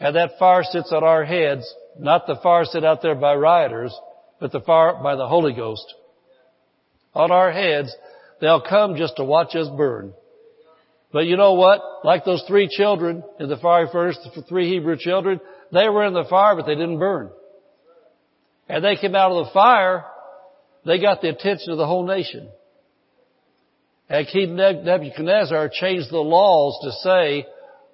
and 0.01 0.17
that 0.17 0.39
fire 0.39 0.63
sits 0.65 0.93
on 0.93 1.05
our 1.05 1.25
heads, 1.25 1.73
not 1.99 2.27
the 2.27 2.37
fire 2.43 2.65
set 2.65 2.85
out 2.85 3.03
there 3.03 3.15
by 3.15 3.35
rioters, 3.35 3.95
but 4.41 4.53
the 4.53 4.61
fire 4.61 4.95
by 5.03 5.17
the 5.17 5.27
Holy 5.27 5.53
Ghost 5.53 5.95
on 7.15 7.31
our 7.31 7.53
heads, 7.53 7.95
they'll 8.41 8.61
come 8.61 8.97
just 8.97 9.17
to 9.17 9.25
watch 9.25 9.55
us 9.55 9.69
burn. 9.77 10.13
But 11.13 11.27
you 11.27 11.37
know 11.37 11.55
what? 11.55 11.81
Like 12.03 12.25
those 12.25 12.43
three 12.49 12.69
children 12.69 13.23
in 13.39 13.49
the 13.49 13.57
fiery 13.57 13.89
furnace, 13.93 14.19
the 14.35 14.43
three 14.43 14.69
Hebrew 14.69 14.97
children, 14.99 15.41
they 15.73 15.89
were 15.89 16.05
in 16.05 16.13
the 16.13 16.25
fire, 16.29 16.57
but 16.57 16.67
they 16.67 16.75
didn't 16.75 16.99
burn. 16.99 17.31
And 18.69 18.85
they 18.85 18.97
came 18.97 19.15
out 19.15 19.31
of 19.31 19.47
the 19.47 19.53
fire, 19.53 20.05
they 20.85 21.01
got 21.01 21.21
the 21.21 21.29
attention 21.29 21.71
of 21.71 21.79
the 21.79 21.87
whole 21.87 22.07
nation. 22.07 22.49
And 24.09 24.27
King 24.27 24.57
Nebuchadnezzar 24.57 25.71
changed 25.73 26.11
the 26.11 26.19
laws 26.19 26.79
to 26.83 26.93
say, 27.09 27.47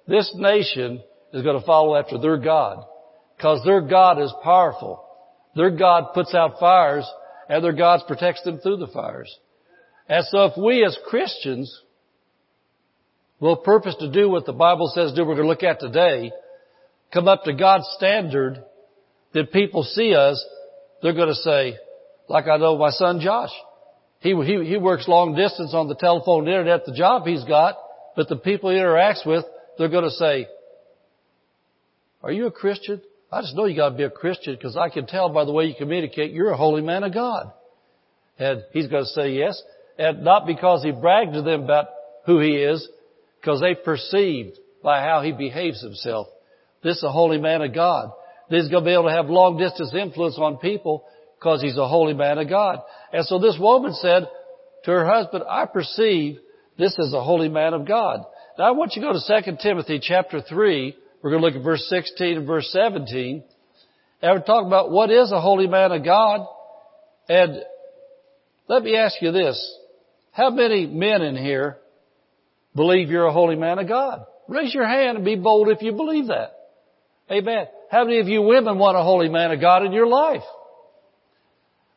this 0.07 0.31
nation 0.35 1.01
is 1.33 1.43
going 1.43 1.59
to 1.59 1.65
follow 1.65 1.95
after 1.95 2.17
their 2.17 2.37
God. 2.37 2.83
Because 3.37 3.63
their 3.63 3.81
God 3.81 4.21
is 4.21 4.33
powerful. 4.43 5.03
Their 5.55 5.71
God 5.71 6.13
puts 6.13 6.35
out 6.35 6.59
fires, 6.59 7.09
and 7.49 7.63
their 7.63 7.73
God 7.73 8.01
protects 8.07 8.43
them 8.43 8.59
through 8.59 8.77
the 8.77 8.87
fires. 8.87 9.33
And 10.07 10.25
so 10.29 10.45
if 10.45 10.57
we 10.57 10.85
as 10.85 10.97
Christians 11.07 11.81
will 13.39 13.55
purpose 13.55 13.95
to 13.99 14.11
do 14.11 14.29
what 14.29 14.45
the 14.45 14.53
Bible 14.53 14.91
says 14.93 15.13
do, 15.13 15.25
we're 15.25 15.35
going 15.35 15.45
to 15.45 15.49
look 15.49 15.63
at 15.63 15.79
today, 15.79 16.31
come 17.13 17.27
up 17.27 17.43
to 17.45 17.53
God's 17.53 17.89
standard, 17.97 18.63
that 19.33 19.51
people 19.51 19.83
see 19.83 20.13
us, 20.13 20.45
they're 21.01 21.13
going 21.13 21.29
to 21.29 21.35
say, 21.35 21.77
like 22.27 22.47
I 22.47 22.57
know 22.57 22.77
my 22.77 22.91
son 22.91 23.19
Josh. 23.21 23.51
He, 24.21 24.35
he, 24.35 24.65
he 24.65 24.77
works 24.77 25.07
long 25.07 25.35
distance 25.35 25.73
on 25.73 25.87
the 25.87 25.95
telephone 25.95 26.47
internet, 26.47 26.85
the 26.85 26.93
job 26.93 27.25
he's 27.25 27.43
got, 27.43 27.75
but 28.15 28.29
the 28.29 28.35
people 28.35 28.69
he 28.69 28.77
interacts 28.77 29.25
with, 29.25 29.43
they're 29.77 29.89
going 29.89 30.03
to 30.03 30.11
say, 30.11 30.47
are 32.23 32.31
you 32.31 32.45
a 32.45 32.51
Christian? 32.51 33.01
I 33.31 33.41
just 33.41 33.55
know 33.55 33.65
you 33.65 33.75
gotta 33.75 33.95
be 33.95 34.03
a 34.03 34.11
Christian 34.11 34.53
because 34.55 34.77
I 34.77 34.89
can 34.89 35.07
tell 35.07 35.29
by 35.29 35.45
the 35.45 35.51
way 35.51 35.65
you 35.65 35.73
communicate 35.75 36.33
you're 36.33 36.51
a 36.51 36.57
holy 36.57 36.81
man 36.81 37.03
of 37.03 37.13
God. 37.13 37.51
And 38.37 38.63
he's 38.73 38.87
going 38.87 39.03
to 39.03 39.09
say 39.09 39.31
yes. 39.31 39.61
And 39.97 40.23
not 40.23 40.45
because 40.45 40.83
he 40.83 40.91
bragged 40.91 41.33
to 41.33 41.41
them 41.41 41.63
about 41.63 41.87
who 42.25 42.39
he 42.39 42.57
is, 42.57 42.87
because 43.39 43.61
they 43.61 43.73
perceived 43.73 44.57
by 44.83 45.01
how 45.01 45.21
he 45.21 45.31
behaves 45.31 45.81
himself. 45.81 46.27
This 46.83 46.97
is 46.97 47.03
a 47.03 47.11
holy 47.11 47.39
man 47.39 47.61
of 47.61 47.73
God. 47.73 48.11
This 48.49 48.65
is 48.65 48.69
going 48.69 48.83
to 48.83 48.87
be 48.87 48.93
able 48.93 49.05
to 49.05 49.15
have 49.15 49.29
long 49.29 49.57
distance 49.57 49.93
influence 49.93 50.37
on 50.37 50.57
people 50.57 51.05
because 51.41 51.59
he's 51.59 51.77
a 51.77 51.87
holy 51.87 52.13
man 52.13 52.37
of 52.37 52.47
God. 52.47 52.81
And 53.11 53.25
so 53.25 53.39
this 53.39 53.57
woman 53.59 53.93
said 53.95 54.27
to 54.83 54.91
her 54.91 55.05
husband, 55.05 55.43
I 55.49 55.65
perceive 55.65 56.37
this 56.77 56.95
is 56.99 57.13
a 57.15 57.23
holy 57.23 57.49
man 57.49 57.73
of 57.73 57.87
God. 57.87 58.23
Now 58.59 58.65
I 58.65 58.71
want 58.71 58.93
you 58.95 59.01
to 59.01 59.07
go 59.07 59.13
to 59.13 59.41
2 59.41 59.57
Timothy 59.61 59.99
chapter 60.01 60.41
3. 60.41 60.95
We're 61.21 61.31
going 61.31 61.41
to 61.41 61.47
look 61.47 61.55
at 61.55 61.63
verse 61.63 61.83
16 61.89 62.37
and 62.37 62.47
verse 62.47 62.69
17. 62.71 63.43
And 64.21 64.39
we're 64.39 64.45
talking 64.45 64.67
about 64.67 64.91
what 64.91 65.09
is 65.09 65.31
a 65.31 65.41
holy 65.41 65.65
man 65.65 65.91
of 65.91 66.05
God. 66.05 66.45
And 67.27 67.63
let 68.67 68.83
me 68.83 68.95
ask 68.95 69.15
you 69.19 69.31
this. 69.31 69.77
How 70.33 70.51
many 70.51 70.85
men 70.85 71.23
in 71.23 71.35
here 71.35 71.77
believe 72.75 73.09
you're 73.09 73.25
a 73.25 73.33
holy 73.33 73.55
man 73.55 73.79
of 73.79 73.87
God? 73.87 74.25
Raise 74.47 74.75
your 74.75 74.87
hand 74.87 75.17
and 75.17 75.25
be 75.25 75.35
bold 75.35 75.69
if 75.69 75.81
you 75.81 75.93
believe 75.93 76.27
that. 76.27 76.53
Amen. 77.31 77.65
How 77.89 78.03
many 78.03 78.19
of 78.19 78.27
you 78.27 78.43
women 78.43 78.77
want 78.77 78.95
a 78.95 79.01
holy 79.01 79.27
man 79.27 79.51
of 79.51 79.59
God 79.59 79.83
in 79.83 79.91
your 79.91 80.07
life? 80.07 80.43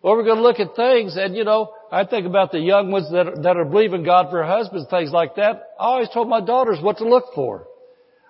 Well, 0.05 0.17
we're 0.17 0.25
going 0.25 0.37
to 0.37 0.43
look 0.43 0.61
at 0.61 0.77
things 0.77 1.17
and 1.17 1.35
you 1.35 1.45
know, 1.45 1.73
I 1.91 2.05
think 2.05 2.27
about 2.27 2.53
the 2.53 2.59
young 2.59 2.91
ones 2.91 3.11
that 3.11 3.27
are, 3.27 3.43
that 3.43 3.57
are 3.57 3.65
believing 3.65 4.03
God 4.05 4.27
for 4.29 4.45
husbands, 4.45 4.87
things 4.91 5.11
like 5.11 5.37
that. 5.37 5.63
I 5.81 5.85
always 5.85 6.11
told 6.13 6.29
my 6.29 6.43
daughters 6.43 6.79
what 6.83 6.99
to 6.99 7.09
look 7.09 7.33
for. 7.35 7.67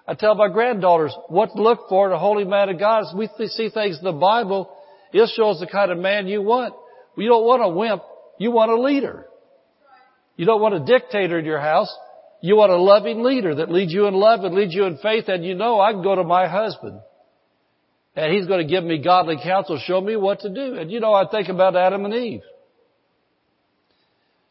I 0.07 0.15
tell 0.15 0.37
my 0.37 0.49
granddaughters 0.49 1.13
what 1.27 1.47
to 1.47 1.61
look 1.61 1.89
for 1.89 2.07
in 2.07 2.13
a 2.13 2.19
holy 2.19 2.45
man 2.45 2.69
of 2.69 2.79
God. 2.79 3.07
As 3.09 3.15
we 3.17 3.29
see 3.49 3.71
things 3.71 3.99
in 3.99 4.05
the 4.05 4.13
Bible, 4.13 4.73
it 5.13 5.29
shows 5.35 5.59
the 5.59 5.67
kind 5.67 5.91
of 5.91 5.99
man 5.99 6.29
you 6.29 6.43
want. 6.43 6.75
You 7.17 7.29
don't 7.29 7.45
want 7.45 7.65
a 7.65 7.69
wimp. 7.69 8.03
You 8.39 8.53
want 8.53 8.71
a 8.71 8.81
leader. 8.81 9.27
You 10.37 10.47
don't 10.47 10.61
want 10.61 10.75
a 10.77 10.85
dictator 10.85 11.41
in 11.41 11.45
your 11.45 11.61
house. 11.61 11.93
You 12.41 12.55
want 12.55 12.71
a 12.71 12.77
loving 12.77 13.25
leader 13.25 13.53
that 13.57 13.73
leads 13.73 13.93
you 13.93 14.07
in 14.07 14.15
love 14.15 14.45
and 14.45 14.55
leads 14.55 14.75
you 14.75 14.85
in 14.85 14.99
faith 14.99 15.25
and 15.27 15.45
you 15.45 15.57
know 15.57 15.81
I 15.81 15.91
can 15.91 16.05
go 16.05 16.15
to 16.15 16.23
my 16.23 16.47
husband. 16.47 17.01
And 18.17 18.33
he's 18.33 18.47
going 18.47 18.67
to 18.67 18.71
give 18.71 18.85
me 18.85 19.03
godly 19.03 19.37
counsel, 19.43 19.81
show 19.85 20.01
me 20.01 20.17
what 20.17 20.41
to 20.41 20.49
do. 20.49 20.77
And 20.77 20.91
you 20.91 21.01
know, 21.01 21.13
I 21.13 21.29
think 21.29 21.49
about 21.49 21.75
Adam 21.77 22.05
and 22.05 22.15
Eve. 22.15 22.43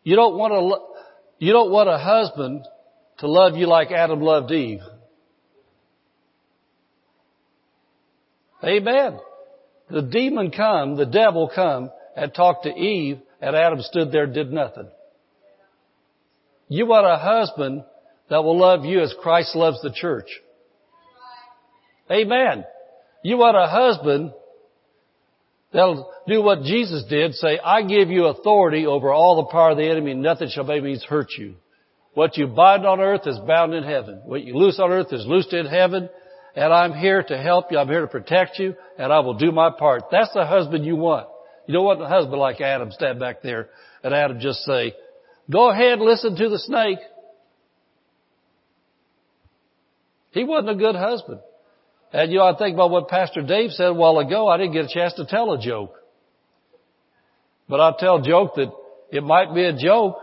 You 0.03 0.17
don't 0.17 0.37
want 0.37 0.53
a, 0.53 1.43
you 1.43 1.53
don't 1.53 1.71
want 1.71 1.89
a 1.89 1.97
husband 1.97 2.65
to 3.19 3.27
love 3.27 3.55
you 3.55 3.67
like 3.67 3.91
Adam 3.91 4.21
loved 4.21 4.51
Eve. 4.51 4.81
Amen. 8.63 9.19
The 9.89 10.01
demon 10.01 10.51
come, 10.51 10.95
the 10.95 11.05
devil 11.05 11.49
come 11.53 11.89
and 12.15 12.33
talked 12.33 12.63
to 12.63 12.69
Eve 12.69 13.19
and 13.41 13.55
Adam 13.55 13.81
stood 13.81 14.11
there 14.11 14.23
and 14.23 14.33
did 14.33 14.51
nothing. 14.51 14.87
You 16.69 16.85
want 16.85 17.05
a 17.05 17.17
husband 17.17 17.83
that 18.29 18.43
will 18.43 18.57
love 18.57 18.85
you 18.85 19.01
as 19.01 19.13
Christ 19.21 19.55
loves 19.55 19.81
the 19.81 19.91
church. 19.91 20.29
Amen. 22.09 22.63
You 23.23 23.37
want 23.37 23.57
a 23.57 23.67
husband 23.67 24.33
that'll 25.71 26.11
do 26.27 26.41
what 26.43 26.63
Jesus 26.63 27.03
did, 27.09 27.33
say, 27.33 27.57
I 27.57 27.81
give 27.81 28.09
you 28.09 28.25
authority 28.25 28.85
over 28.85 29.11
all 29.11 29.37
the 29.37 29.51
power 29.51 29.71
of 29.71 29.77
the 29.77 29.89
enemy, 29.89 30.13
nothing 30.13 30.49
shall 30.49 30.65
by 30.65 30.79
means 30.79 31.03
hurt 31.03 31.29
you. 31.37 31.55
What 32.13 32.37
you 32.37 32.45
bind 32.47 32.85
on 32.85 32.99
earth 32.99 33.25
is 33.25 33.39
bound 33.39 33.73
in 33.73 33.83
heaven. 33.83 34.21
What 34.25 34.43
you 34.43 34.55
loose 34.55 34.79
on 34.79 34.91
earth 34.91 35.11
is 35.11 35.25
loosed 35.25 35.53
in 35.53 35.65
heaven 35.65 36.09
and 36.55 36.71
I'm 36.71 36.93
here 36.93 37.23
to 37.23 37.37
help 37.37 37.71
you. 37.71 37.77
I'm 37.77 37.87
here 37.87 38.01
to 38.01 38.07
protect 38.07 38.59
you, 38.59 38.75
and 38.97 39.11
I 39.11 39.19
will 39.19 39.33
do 39.33 39.51
my 39.51 39.71
part. 39.71 40.03
That's 40.11 40.31
the 40.33 40.45
husband 40.45 40.85
you 40.85 40.95
want. 40.95 41.27
You 41.65 41.73
don't 41.73 41.85
want 41.85 42.01
a 42.01 42.07
husband 42.07 42.39
like 42.39 42.61
Adam 42.61 42.91
stand 42.91 43.19
back 43.19 43.41
there 43.41 43.69
and 44.03 44.13
Adam 44.13 44.39
just 44.39 44.59
say, 44.59 44.93
go 45.49 45.69
ahead, 45.69 45.99
listen 45.99 46.35
to 46.35 46.49
the 46.49 46.59
snake. 46.59 46.99
He 50.31 50.43
wasn't 50.43 50.71
a 50.71 50.75
good 50.75 50.95
husband. 50.95 51.39
And 52.13 52.31
you 52.31 52.37
know, 52.37 52.45
I 52.45 52.55
think 52.55 52.75
about 52.75 52.91
what 52.91 53.07
Pastor 53.09 53.41
Dave 53.41 53.71
said 53.71 53.87
a 53.87 53.93
while 53.93 54.19
ago. 54.19 54.47
I 54.47 54.57
didn't 54.57 54.73
get 54.73 54.85
a 54.85 54.93
chance 54.93 55.13
to 55.15 55.25
tell 55.25 55.51
a 55.51 55.59
joke. 55.59 55.95
But 57.67 57.79
I'll 57.79 57.97
tell 57.97 58.17
a 58.17 58.23
joke 58.23 58.53
that 58.55 58.71
it 59.11 59.23
might 59.23 59.53
be 59.53 59.63
a 59.63 59.75
joke, 59.75 60.17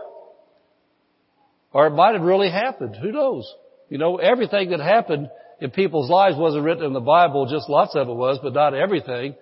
or 1.73 1.87
it 1.87 1.91
might 1.91 2.13
have 2.13 2.23
really 2.23 2.49
happened. 2.49 2.95
Who 2.95 3.11
knows? 3.11 3.53
You 3.89 3.97
know, 3.97 4.17
everything 4.17 4.69
that 4.69 4.79
happened 4.79 5.29
in 5.59 5.71
people's 5.71 6.09
lives 6.09 6.37
wasn't 6.37 6.63
written 6.63 6.85
in 6.85 6.93
the 6.93 7.01
Bible, 7.01 7.45
just 7.45 7.69
lots 7.69 7.93
of 7.95 8.07
it 8.07 8.13
was, 8.13 8.39
but 8.41 8.53
not 8.53 8.73
everything. 8.73 9.35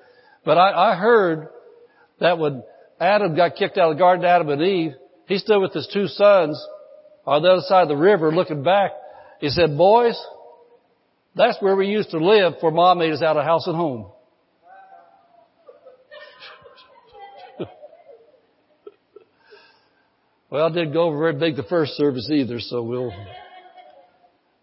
But 0.43 0.57
I, 0.57 0.91
I 0.91 0.95
heard 0.95 1.49
that 2.19 2.39
when 2.39 2.63
Adam 2.99 3.35
got 3.35 3.55
kicked 3.55 3.77
out 3.77 3.91
of 3.91 3.97
the 3.97 3.99
garden, 3.99 4.25
Adam 4.25 4.49
and 4.49 4.61
Eve, 4.61 4.91
he 5.27 5.37
stood 5.37 5.61
with 5.61 5.73
his 5.73 5.87
two 5.93 6.07
sons 6.07 6.59
on 7.25 7.43
the 7.43 7.49
other 7.49 7.61
side 7.61 7.83
of 7.83 7.89
the 7.89 7.95
river 7.95 8.31
looking 8.31 8.63
back. 8.63 8.91
He 9.39 9.49
said, 9.49 9.77
boys, 9.77 10.19
that's 11.35 11.61
where 11.61 11.75
we 11.75 11.87
used 11.87 12.11
to 12.11 12.17
live 12.17 12.53
before 12.55 12.71
mom 12.71 12.99
made 12.99 13.11
us 13.11 13.21
out 13.21 13.37
of 13.37 13.45
house 13.45 13.67
and 13.67 13.75
home. 13.75 14.11
well, 20.49 20.65
I 20.65 20.69
didn't 20.69 20.93
go 20.93 21.03
over 21.03 21.19
very 21.19 21.33
big 21.33 21.55
the 21.55 21.63
first 21.63 21.93
service 21.93 22.29
either, 22.31 22.59
so 22.59 22.81
we'll 22.81 23.13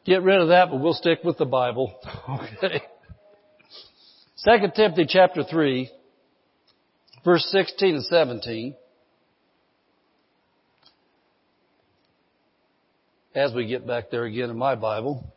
get 0.04 0.23
rid 0.23 0.40
of 0.40 0.49
that, 0.49 0.70
but 0.70 0.80
we'll 0.80 0.94
stick 0.94 1.20
with 1.25 1.38
the 1.38 1.46
Bible. 1.46 1.99
Okay. 2.28 2.82
Second 4.38 4.75
Timothy 4.76 5.06
chapter 5.08 5.42
3, 5.42 5.90
verse 7.25 7.44
16 7.50 7.94
and 7.94 8.04
17. 8.04 8.76
As 13.35 13.52
we 13.54 13.66
get 13.66 13.87
back 13.87 14.11
there 14.11 14.25
again 14.25 14.50
in 14.50 14.56
my 14.56 14.75
Bible. 14.75 15.32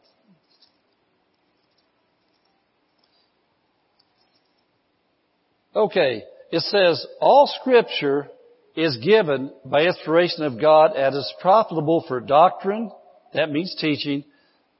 Okay, 5.75 6.23
it 6.51 6.61
says, 6.61 7.05
all 7.21 7.47
scripture 7.61 8.27
is 8.75 8.97
given 8.97 9.51
by 9.63 9.83
inspiration 9.83 10.43
of 10.43 10.59
God 10.59 10.95
and 10.95 11.15
is 11.15 11.33
profitable 11.41 12.03
for 12.07 12.19
doctrine, 12.19 12.91
that 13.33 13.51
means 13.51 13.75
teaching, 13.79 14.23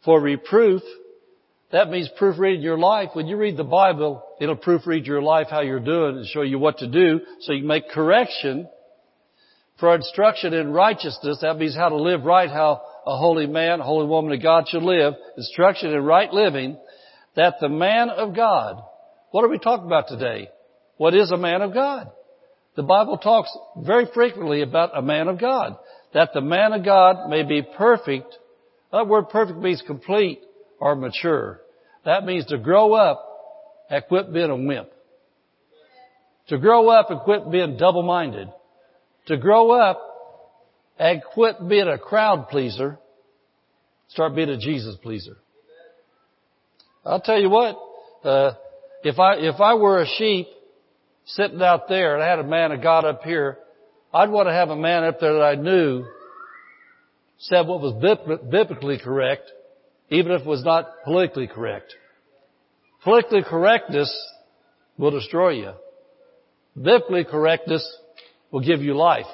for 0.04 0.20
reproof, 0.20 0.82
that 1.72 1.90
means 1.90 2.10
proofreading 2.18 2.62
your 2.62 2.80
life. 2.80 3.10
When 3.14 3.28
you 3.28 3.38
read 3.38 3.58
the 3.58 3.64
Bible, 3.64 4.24
it'll 4.42 4.56
proofread 4.56 5.06
your 5.06 5.22
life, 5.22 5.48
how 5.52 5.62
you're 5.62 5.80
doing, 5.80 6.18
and 6.18 6.26
show 6.26 6.42
you 6.42 6.58
what 6.58 6.80
to 6.80 6.88
do, 6.88 7.20
so 7.42 7.52
you 7.54 7.60
can 7.60 7.68
make 7.68 7.90
correction. 7.90 8.68
For 9.80 9.94
instruction 9.94 10.54
in 10.56 10.72
righteousness, 10.72 11.40
that 11.42 11.58
means 11.58 11.76
how 11.76 11.90
to 11.90 12.02
live 12.02 12.24
right, 12.24 12.50
how 12.50 12.82
a 13.06 13.16
holy 13.16 13.46
man, 13.46 13.80
a 13.80 13.84
holy 13.84 14.08
woman 14.08 14.34
of 14.34 14.42
God 14.42 14.68
should 14.68 14.82
live. 14.82 15.14
Instruction 15.38 15.94
in 15.94 16.04
right 16.04 16.34
living, 16.34 16.78
that 17.36 17.56
the 17.62 17.70
man 17.70 18.10
of 18.10 18.36
God, 18.36 18.82
what 19.30 19.46
are 19.46 19.50
we 19.50 19.60
talking 19.60 19.86
about 19.86 20.08
today? 20.08 20.50
What 21.00 21.16
is 21.16 21.32
a 21.32 21.38
man 21.38 21.62
of 21.62 21.74
God? 21.74 22.12
The 22.76 22.84
Bible 22.84 23.18
talks 23.18 23.50
very 23.78 24.06
frequently 24.14 24.64
about 24.64 24.98
a 24.98 25.02
man 25.02 25.30
of 25.30 25.40
God. 25.40 25.78
That 26.14 26.32
the 26.34 26.42
man 26.42 26.74
of 26.74 26.84
God 26.84 27.30
may 27.30 27.44
be 27.44 27.62
perfect. 27.62 28.38
That 28.92 29.08
word 29.08 29.30
perfect 29.30 29.60
means 29.60 29.82
complete 29.88 30.42
or 30.78 30.98
mature. 30.98 31.62
That 32.04 32.26
means 32.26 32.48
to 32.48 32.58
grow 32.58 32.96
up 32.96 33.26
and 33.90 34.04
quit 34.10 34.34
being 34.34 34.50
a 34.50 34.58
wimp. 34.58 34.90
To 36.50 36.58
grow 36.58 36.90
up 36.90 37.10
and 37.10 37.22
quit 37.22 37.50
being 37.50 37.78
double-minded. 37.78 38.50
To 39.28 39.38
grow 39.38 39.72
up 39.72 40.02
and 41.00 41.24
quit 41.34 41.66
being 41.66 41.88
a 41.88 41.98
crowd 41.98 42.50
pleaser. 42.50 43.00
Start 44.10 44.36
being 44.36 44.50
a 44.50 44.58
Jesus 44.58 44.98
pleaser. 45.02 45.38
I'll 47.06 47.22
tell 47.22 47.40
you 47.40 47.50
what, 47.50 47.78
uh, 48.26 48.52
if 49.02 49.18
I, 49.18 49.36
if 49.36 49.62
I 49.62 49.76
were 49.76 50.02
a 50.02 50.06
sheep 50.18 50.48
sitting 51.36 51.62
out 51.62 51.88
there 51.88 52.16
and 52.16 52.24
I 52.24 52.30
had 52.30 52.40
a 52.40 52.44
man 52.44 52.72
of 52.72 52.82
God 52.82 53.06
up 53.06 53.24
here, 53.24 53.58
I'd 54.14 54.30
want 54.30 54.48
to 54.48 54.54
have 54.54 54.70
a 54.70 54.76
man 54.76 55.04
up 55.04 55.20
there 55.20 55.34
that 55.34 55.44
I 55.44 55.56
knew 55.56 56.06
said 57.38 57.68
what 57.68 57.82
was 57.82 57.94
biblically 58.52 59.00
correct, 59.00 59.44
even 60.10 60.32
if 60.32 60.42
it 60.42 60.48
was 60.48 60.64
not 60.64 60.88
politically 61.06 61.48
correct. 61.48 61.96
Politically 63.04 63.44
correctness 63.44 64.12
will 64.98 65.12
destroy 65.12 65.52
you. 65.52 65.72
Biblically 66.76 67.24
correctness 67.24 67.98
will 68.52 68.62
give 68.62 68.82
you 68.82 68.96
life 68.96 69.28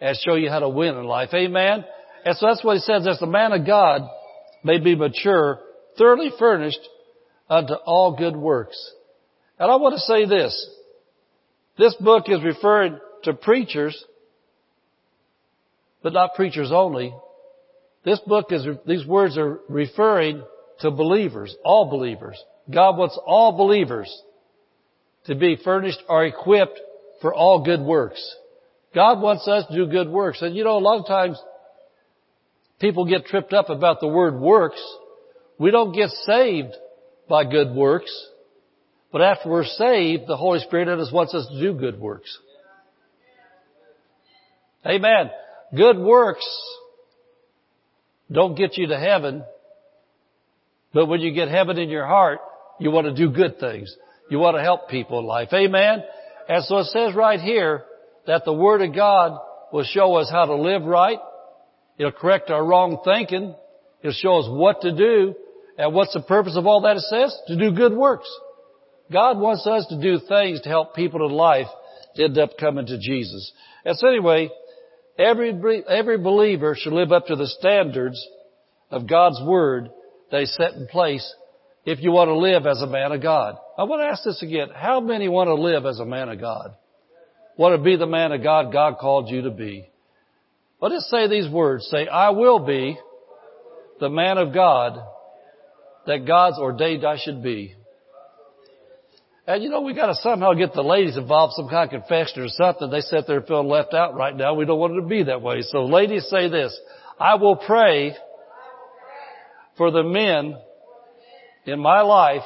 and 0.00 0.16
show 0.16 0.34
you 0.34 0.50
how 0.50 0.60
to 0.60 0.68
win 0.68 0.96
in 0.96 1.04
life. 1.04 1.30
Amen? 1.34 1.84
And 2.24 2.36
so 2.36 2.46
that's 2.46 2.62
what 2.62 2.74
he 2.74 2.80
says, 2.80 3.06
as 3.08 3.18
the 3.18 3.26
man 3.26 3.52
of 3.52 3.66
God 3.66 4.02
may 4.62 4.78
be 4.78 4.94
mature, 4.94 5.60
thoroughly 5.98 6.30
furnished 6.38 6.80
unto 7.48 7.74
all 7.74 8.16
good 8.16 8.36
works. 8.36 8.92
And 9.58 9.70
I 9.70 9.76
want 9.76 9.94
to 9.94 10.00
say 10.00 10.26
this. 10.26 10.68
This 11.78 11.94
book 11.96 12.24
is 12.28 12.42
referring 12.42 12.98
to 13.24 13.32
preachers, 13.32 14.04
but 16.02 16.12
not 16.12 16.34
preachers 16.34 16.70
only. 16.72 17.14
This 18.04 18.20
book 18.20 18.46
is, 18.50 18.66
these 18.86 19.06
words 19.06 19.38
are 19.38 19.60
referring 19.68 20.42
to 20.80 20.90
believers, 20.90 21.54
all 21.64 21.88
believers. 21.88 22.42
God 22.70 22.96
wants 22.96 23.18
all 23.24 23.56
believers 23.56 24.12
to 25.26 25.34
be 25.34 25.56
furnished 25.62 26.02
or 26.08 26.24
equipped 26.24 26.78
for 27.20 27.32
all 27.32 27.64
good 27.64 27.80
works. 27.80 28.36
God 28.94 29.20
wants 29.20 29.46
us 29.48 29.66
to 29.68 29.74
do 29.74 29.86
good 29.86 30.08
works. 30.08 30.42
And 30.42 30.54
you 30.54 30.64
know, 30.64 30.76
a 30.76 30.80
lot 30.80 31.00
of 31.00 31.06
times 31.06 31.40
people 32.80 33.06
get 33.06 33.26
tripped 33.26 33.52
up 33.52 33.70
about 33.70 34.00
the 34.00 34.08
word 34.08 34.38
works. 34.38 34.82
We 35.58 35.70
don't 35.70 35.92
get 35.92 36.10
saved 36.10 36.74
by 37.28 37.44
good 37.44 37.74
works. 37.74 38.12
But 39.12 39.22
after 39.22 39.50
we're 39.50 39.64
saved, 39.64 40.26
the 40.26 40.36
Holy 40.36 40.60
Spirit 40.60 40.88
in 40.88 40.98
us 40.98 41.12
wants 41.12 41.34
us 41.34 41.46
to 41.46 41.60
do 41.60 41.74
good 41.78 42.00
works. 42.00 42.38
Amen. 44.86 45.30
Good 45.76 45.98
works 45.98 46.46
don't 48.32 48.56
get 48.56 48.78
you 48.78 48.86
to 48.88 48.98
heaven, 48.98 49.44
but 50.94 51.06
when 51.06 51.20
you 51.20 51.32
get 51.32 51.48
heaven 51.48 51.78
in 51.78 51.90
your 51.90 52.06
heart, 52.06 52.40
you 52.80 52.90
want 52.90 53.06
to 53.06 53.14
do 53.14 53.30
good 53.30 53.58
things. 53.60 53.94
You 54.30 54.38
want 54.38 54.56
to 54.56 54.62
help 54.62 54.88
people 54.88 55.18
in 55.18 55.26
life. 55.26 55.48
Amen. 55.52 56.02
And 56.48 56.64
so 56.64 56.78
it 56.78 56.86
says 56.86 57.14
right 57.14 57.40
here 57.40 57.84
that 58.26 58.44
the 58.44 58.52
Word 58.52 58.80
of 58.82 58.94
God 58.94 59.38
will 59.72 59.84
show 59.84 60.14
us 60.14 60.30
how 60.30 60.46
to 60.46 60.54
live 60.54 60.84
right. 60.84 61.18
It'll 61.98 62.12
correct 62.12 62.50
our 62.50 62.64
wrong 62.64 63.02
thinking. 63.04 63.54
It'll 64.00 64.12
show 64.12 64.38
us 64.38 64.46
what 64.48 64.80
to 64.82 64.96
do. 64.96 65.34
And 65.76 65.94
what's 65.94 66.14
the 66.14 66.22
purpose 66.22 66.56
of 66.56 66.66
all 66.66 66.82
that 66.82 66.96
it 66.96 67.02
says? 67.02 67.36
To 67.48 67.56
do 67.56 67.74
good 67.76 67.92
works. 67.92 68.28
God 69.10 69.38
wants 69.38 69.66
us 69.66 69.86
to 69.88 70.00
do 70.00 70.18
things 70.26 70.60
to 70.62 70.68
help 70.68 70.94
people 70.94 71.26
in 71.26 71.32
life 71.32 71.66
end 72.18 72.38
up 72.38 72.58
coming 72.58 72.86
to 72.86 72.98
Jesus. 72.98 73.52
And 73.84 73.96
so 73.96 74.08
anyway, 74.08 74.50
every, 75.18 75.82
every 75.88 76.18
believer 76.18 76.76
should 76.78 76.92
live 76.92 77.12
up 77.12 77.26
to 77.26 77.36
the 77.36 77.46
standards 77.46 78.24
of 78.90 79.08
God's 79.08 79.40
Word 79.42 79.90
they 80.30 80.44
set 80.44 80.74
in 80.74 80.86
place 80.86 81.34
if 81.84 82.00
you 82.02 82.12
want 82.12 82.28
to 82.28 82.36
live 82.36 82.66
as 82.66 82.80
a 82.80 82.86
man 82.86 83.12
of 83.12 83.22
God. 83.22 83.56
I 83.76 83.84
want 83.84 84.02
to 84.02 84.06
ask 84.06 84.24
this 84.24 84.42
again. 84.42 84.68
How 84.74 85.00
many 85.00 85.28
want 85.28 85.48
to 85.48 85.54
live 85.54 85.84
as 85.84 85.98
a 85.98 86.04
man 86.04 86.28
of 86.28 86.40
God? 86.40 86.76
Want 87.56 87.76
to 87.76 87.82
be 87.82 87.96
the 87.96 88.06
man 88.06 88.32
of 88.32 88.42
God 88.42 88.72
God 88.72 88.98
called 88.98 89.28
you 89.28 89.42
to 89.42 89.50
be? 89.50 89.88
Let 90.80 90.92
us 90.92 91.06
say 91.10 91.28
these 91.28 91.50
words. 91.50 91.86
Say, 91.90 92.06
I 92.06 92.30
will 92.30 92.60
be 92.60 92.98
the 94.00 94.08
man 94.08 94.38
of 94.38 94.54
God 94.54 94.98
that 96.06 96.26
God's 96.26 96.58
ordained 96.58 97.04
I 97.04 97.18
should 97.22 97.42
be. 97.42 97.74
And 99.46 99.62
you 99.62 99.70
know, 99.70 99.80
we 99.80 99.94
gotta 99.94 100.14
somehow 100.14 100.52
get 100.54 100.72
the 100.72 100.82
ladies 100.82 101.16
involved, 101.16 101.54
some 101.56 101.68
kind 101.68 101.92
of 101.92 102.00
confession 102.00 102.42
or 102.42 102.48
something. 102.48 102.90
They 102.90 103.00
sit 103.00 103.26
there 103.26 103.42
feeling 103.42 103.68
left 103.68 103.92
out 103.92 104.14
right 104.14 104.36
now. 104.36 104.54
We 104.54 104.64
don't 104.64 104.78
want 104.78 104.94
it 104.94 105.00
to 105.00 105.06
be 105.06 105.24
that 105.24 105.42
way. 105.42 105.62
So 105.62 105.84
ladies 105.84 106.26
say 106.28 106.48
this, 106.48 106.78
I 107.18 107.34
will 107.34 107.56
pray 107.56 108.14
for 109.76 109.90
the 109.90 110.04
men 110.04 110.56
in 111.66 111.80
my 111.80 112.02
life 112.02 112.42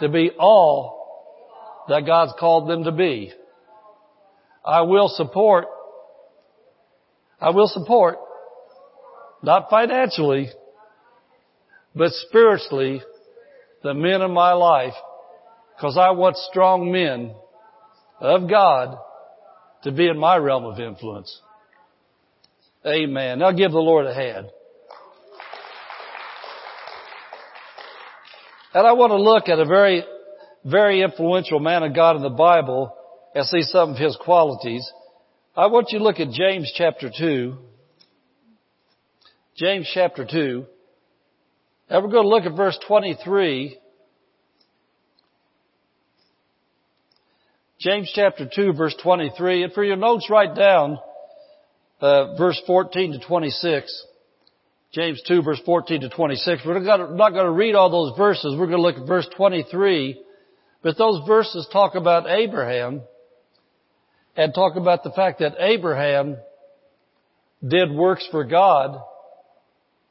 to 0.00 0.08
be 0.08 0.30
all 0.38 1.84
that 1.88 2.06
God's 2.06 2.32
called 2.38 2.70
them 2.70 2.84
to 2.84 2.92
be. 2.92 3.32
I 4.64 4.82
will 4.82 5.08
support, 5.08 5.66
I 7.40 7.50
will 7.50 7.68
support, 7.68 8.16
not 9.42 9.68
financially, 9.70 10.48
but 11.94 12.12
spiritually, 12.12 13.02
the 13.82 13.94
men 13.94 14.22
in 14.22 14.32
my 14.32 14.52
life 14.52 14.94
because 15.78 15.96
I 15.96 16.10
want 16.10 16.36
strong 16.36 16.90
men 16.90 17.36
of 18.20 18.50
God 18.50 18.98
to 19.84 19.92
be 19.92 20.08
in 20.08 20.18
my 20.18 20.36
realm 20.36 20.64
of 20.64 20.80
influence. 20.80 21.40
Amen. 22.84 23.38
Now 23.38 23.52
give 23.52 23.70
the 23.70 23.78
Lord 23.78 24.06
a 24.06 24.14
hand. 24.14 24.48
And 28.74 28.86
I 28.86 28.92
want 28.92 29.12
to 29.12 29.22
look 29.22 29.48
at 29.48 29.60
a 29.60 29.64
very, 29.64 30.02
very 30.64 31.00
influential 31.00 31.60
man 31.60 31.84
of 31.84 31.94
God 31.94 32.16
in 32.16 32.22
the 32.22 32.28
Bible 32.28 32.92
and 33.36 33.46
see 33.46 33.62
some 33.62 33.90
of 33.90 33.96
his 33.98 34.18
qualities. 34.20 34.84
I 35.56 35.66
want 35.66 35.92
you 35.92 35.98
to 35.98 36.04
look 36.04 36.18
at 36.18 36.32
James 36.32 36.72
chapter 36.74 37.08
2. 37.16 37.56
James 39.56 39.88
chapter 39.94 40.26
2. 40.28 40.66
And 41.88 42.04
we're 42.04 42.10
going 42.10 42.24
to 42.24 42.28
look 42.28 42.44
at 42.44 42.56
verse 42.56 42.78
23 42.88 43.78
James 47.80 48.10
chapter 48.12 48.48
2 48.52 48.72
verse 48.72 48.96
23. 49.02 49.62
And 49.62 49.72
for 49.72 49.84
your 49.84 49.96
notes, 49.96 50.28
write 50.28 50.56
down 50.56 50.98
uh, 52.00 52.34
verse 52.36 52.60
14 52.66 53.12
to 53.12 53.18
26. 53.20 54.06
James 54.92 55.22
2 55.28 55.42
verse 55.42 55.60
14 55.64 56.00
to 56.00 56.08
26. 56.08 56.62
We're 56.66 56.80
not 56.80 57.30
going 57.30 57.44
to 57.44 57.52
read 57.52 57.76
all 57.76 57.90
those 57.90 58.18
verses. 58.18 58.56
We're 58.58 58.66
going 58.66 58.78
to 58.78 58.82
look 58.82 58.96
at 58.96 59.06
verse 59.06 59.28
23. 59.36 60.20
But 60.82 60.98
those 60.98 61.24
verses 61.26 61.68
talk 61.72 61.94
about 61.94 62.28
Abraham 62.28 63.02
and 64.36 64.52
talk 64.52 64.76
about 64.76 65.04
the 65.04 65.12
fact 65.12 65.38
that 65.38 65.54
Abraham 65.58 66.36
did 67.66 67.92
works 67.92 68.26
for 68.30 68.44
God 68.44 69.00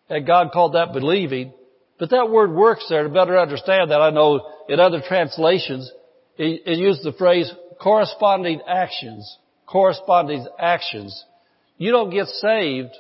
and 0.10 0.26
God 0.26 0.52
called 0.54 0.76
that 0.76 0.94
believing. 0.94 1.52
But 2.00 2.12
that 2.12 2.30
word 2.30 2.54
works 2.54 2.86
there 2.90 3.04
to 3.04 3.10
better 3.10 3.38
understand 3.38 3.92
that. 3.92 4.00
I 4.00 4.12
know 4.12 4.54
in 4.70 4.80
other 4.80 5.02
translations 5.06 5.92
it, 6.38 6.78
uses 6.78 7.04
the 7.04 7.14
phrase 7.14 7.52
corresponding 7.82 8.62
actions. 8.68 9.38
Corresponding 9.66 10.48
actions. 10.60 11.24
You 11.78 11.92
don't 11.92 12.10
get 12.10 12.28
saved 12.28 12.92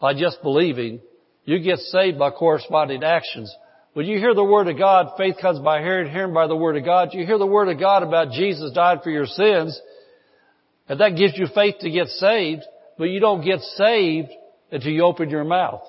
by 0.00 0.14
just 0.14 0.42
believing. 0.42 1.00
You 1.44 1.58
get 1.60 1.78
saved 1.78 2.18
by 2.18 2.30
corresponding 2.30 3.04
actions. 3.04 3.54
When 3.92 4.06
you 4.06 4.18
hear 4.18 4.34
the 4.34 4.44
Word 4.44 4.68
of 4.68 4.76
God, 4.76 5.12
faith 5.16 5.36
comes 5.40 5.58
by 5.60 5.80
hearing, 5.80 6.10
hearing 6.12 6.34
by 6.34 6.46
the 6.46 6.56
Word 6.56 6.76
of 6.76 6.84
God. 6.84 7.10
You 7.12 7.24
hear 7.24 7.38
the 7.38 7.46
Word 7.46 7.68
of 7.68 7.78
God 7.78 8.02
about 8.02 8.32
Jesus 8.32 8.72
died 8.72 8.98
for 9.02 9.10
your 9.10 9.26
sins, 9.26 9.80
and 10.88 11.00
that 11.00 11.16
gives 11.16 11.36
you 11.36 11.46
faith 11.54 11.76
to 11.80 11.90
get 11.90 12.08
saved, 12.08 12.62
but 12.98 13.04
you 13.04 13.20
don't 13.20 13.44
get 13.44 13.60
saved 13.60 14.28
until 14.70 14.90
you 14.92 15.02
open 15.02 15.30
your 15.30 15.44
mouth. 15.44 15.82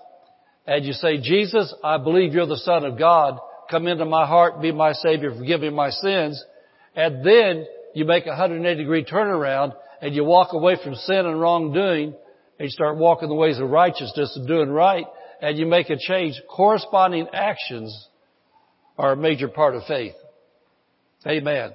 And 0.66 0.86
you 0.86 0.94
say, 0.94 1.18
Jesus, 1.18 1.74
I 1.84 1.98
believe 1.98 2.34
you're 2.34 2.46
the 2.46 2.58
Son 2.58 2.86
of 2.86 2.98
God. 2.98 3.40
Come 3.70 3.88
into 3.88 4.06
my 4.06 4.26
heart, 4.26 4.62
be 4.62 4.72
my 4.72 4.94
Savior, 4.94 5.34
forgive 5.36 5.62
me 5.62 5.70
my 5.70 5.90
sins. 5.90 6.44
And 6.96 7.26
then 7.26 7.66
you 7.94 8.06
make 8.06 8.26
a 8.26 8.30
180 8.30 8.82
degree 8.82 9.04
turnaround 9.04 9.74
and 10.02 10.16
you 10.16 10.24
walk 10.24 10.54
away 10.54 10.78
from 10.82 10.96
sin 10.96 11.26
and 11.26 11.40
wrongdoing 11.40 12.14
and 12.60 12.66
you 12.66 12.70
start 12.70 12.98
walking 12.98 13.30
the 13.30 13.36
ways 13.36 13.60
of 13.60 13.70
righteousness 13.70 14.34
and 14.36 14.48
doing 14.48 14.70
right 14.70 15.06
and 15.42 15.58
you 15.58 15.66
make 15.66 15.90
a 15.90 15.98
change. 15.98 16.42
Corresponding 16.50 17.28
actions 17.34 18.08
are 18.98 19.14
a 19.14 19.18
major 19.18 19.48
part 19.48 19.76
of 19.76 19.84
faith. 19.88 20.16
Amen. 21.26 21.72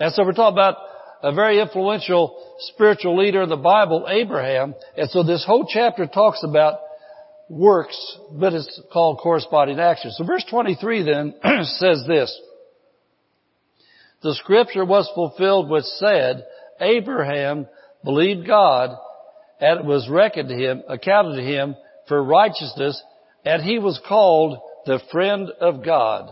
And 0.00 0.12
so 0.12 0.24
we're 0.24 0.32
talking 0.32 0.54
about 0.54 0.76
a 1.22 1.32
very 1.32 1.60
influential 1.60 2.54
spiritual 2.58 3.16
leader 3.16 3.42
in 3.42 3.48
the 3.48 3.56
Bible, 3.56 4.06
Abraham. 4.08 4.74
And 4.96 5.08
so 5.10 5.22
this 5.22 5.44
whole 5.46 5.66
chapter 5.68 6.06
talks 6.06 6.42
about 6.44 6.80
works, 7.48 8.18
but 8.32 8.52
it's 8.52 8.80
called 8.92 9.18
corresponding 9.18 9.78
actions. 9.78 10.16
So 10.16 10.24
verse 10.24 10.44
23 10.48 11.02
then 11.02 11.34
says 11.64 12.04
this. 12.06 12.40
The 14.22 14.34
scripture 14.34 14.84
was 14.84 15.10
fulfilled 15.14 15.68
which 15.68 15.84
said, 15.84 16.44
Abraham 16.80 17.66
believed 18.02 18.46
God 18.46 18.96
and 19.60 19.80
it 19.80 19.86
was 19.86 20.08
reckoned 20.08 20.48
to 20.48 20.54
him, 20.54 20.82
accounted 20.88 21.36
to 21.36 21.42
him 21.42 21.76
for 22.08 22.22
righteousness 22.22 23.02
and 23.44 23.62
he 23.62 23.78
was 23.78 24.00
called 24.06 24.58
the 24.86 25.00
friend 25.12 25.50
of 25.60 25.84
God. 25.84 26.30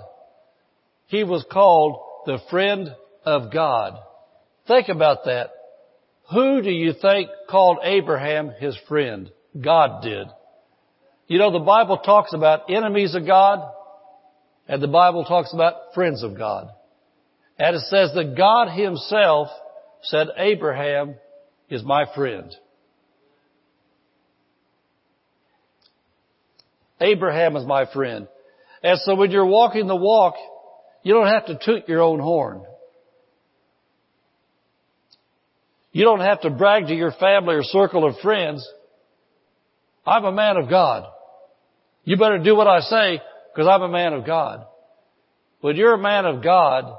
He 1.06 1.24
was 1.24 1.44
called 1.50 2.00
the 2.24 2.38
friend 2.50 2.94
of 3.24 3.52
God. 3.52 3.98
Think 4.66 4.88
about 4.88 5.24
that. 5.26 5.50
Who 6.32 6.62
do 6.62 6.70
you 6.70 6.94
think 6.94 7.28
called 7.50 7.78
Abraham 7.82 8.52
his 8.58 8.76
friend? 8.88 9.30
God 9.60 10.02
did. 10.02 10.28
You 11.28 11.38
know, 11.38 11.50
the 11.50 11.64
Bible 11.64 11.98
talks 11.98 12.34
about 12.34 12.70
enemies 12.70 13.14
of 13.14 13.26
God 13.26 13.60
and 14.68 14.82
the 14.82 14.88
Bible 14.88 15.24
talks 15.24 15.52
about 15.52 15.94
friends 15.94 16.22
of 16.22 16.36
God. 16.36 16.68
And 17.58 17.76
it 17.76 17.82
says 17.82 18.12
that 18.14 18.34
God 18.36 18.68
himself 18.76 19.48
said 20.02 20.28
Abraham 20.36 21.16
is 21.68 21.82
my 21.82 22.04
friend. 22.14 22.54
Abraham 27.00 27.56
is 27.56 27.66
my 27.66 27.86
friend. 27.92 28.28
And 28.82 28.98
so 29.00 29.14
when 29.14 29.30
you're 29.30 29.46
walking 29.46 29.86
the 29.86 29.96
walk, 29.96 30.34
you 31.02 31.14
don't 31.14 31.28
have 31.28 31.46
to 31.46 31.58
toot 31.62 31.88
your 31.88 32.00
own 32.00 32.20
horn. 32.20 32.62
You 35.92 36.04
don't 36.04 36.20
have 36.20 36.40
to 36.42 36.50
brag 36.50 36.86
to 36.86 36.94
your 36.94 37.12
family 37.12 37.54
or 37.54 37.62
circle 37.62 38.06
of 38.06 38.16
friends. 38.22 38.66
I'm 40.06 40.24
a 40.24 40.32
man 40.32 40.56
of 40.56 40.68
God. 40.68 41.08
You 42.04 42.16
better 42.16 42.38
do 42.38 42.56
what 42.56 42.66
I 42.66 42.80
say 42.80 43.20
because 43.52 43.68
I'm 43.68 43.82
a 43.82 43.88
man 43.88 44.12
of 44.12 44.26
God. 44.26 44.66
When 45.60 45.76
you're 45.76 45.94
a 45.94 45.98
man 45.98 46.26
of 46.26 46.42
God, 46.42 46.96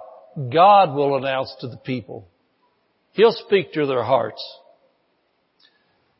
God 0.52 0.96
will 0.96 1.18
announce 1.18 1.54
to 1.60 1.68
the 1.68 1.78
people. 1.78 2.28
He'll 3.12 3.36
speak 3.46 3.74
to 3.74 3.86
their 3.86 4.04
hearts. 4.04 4.42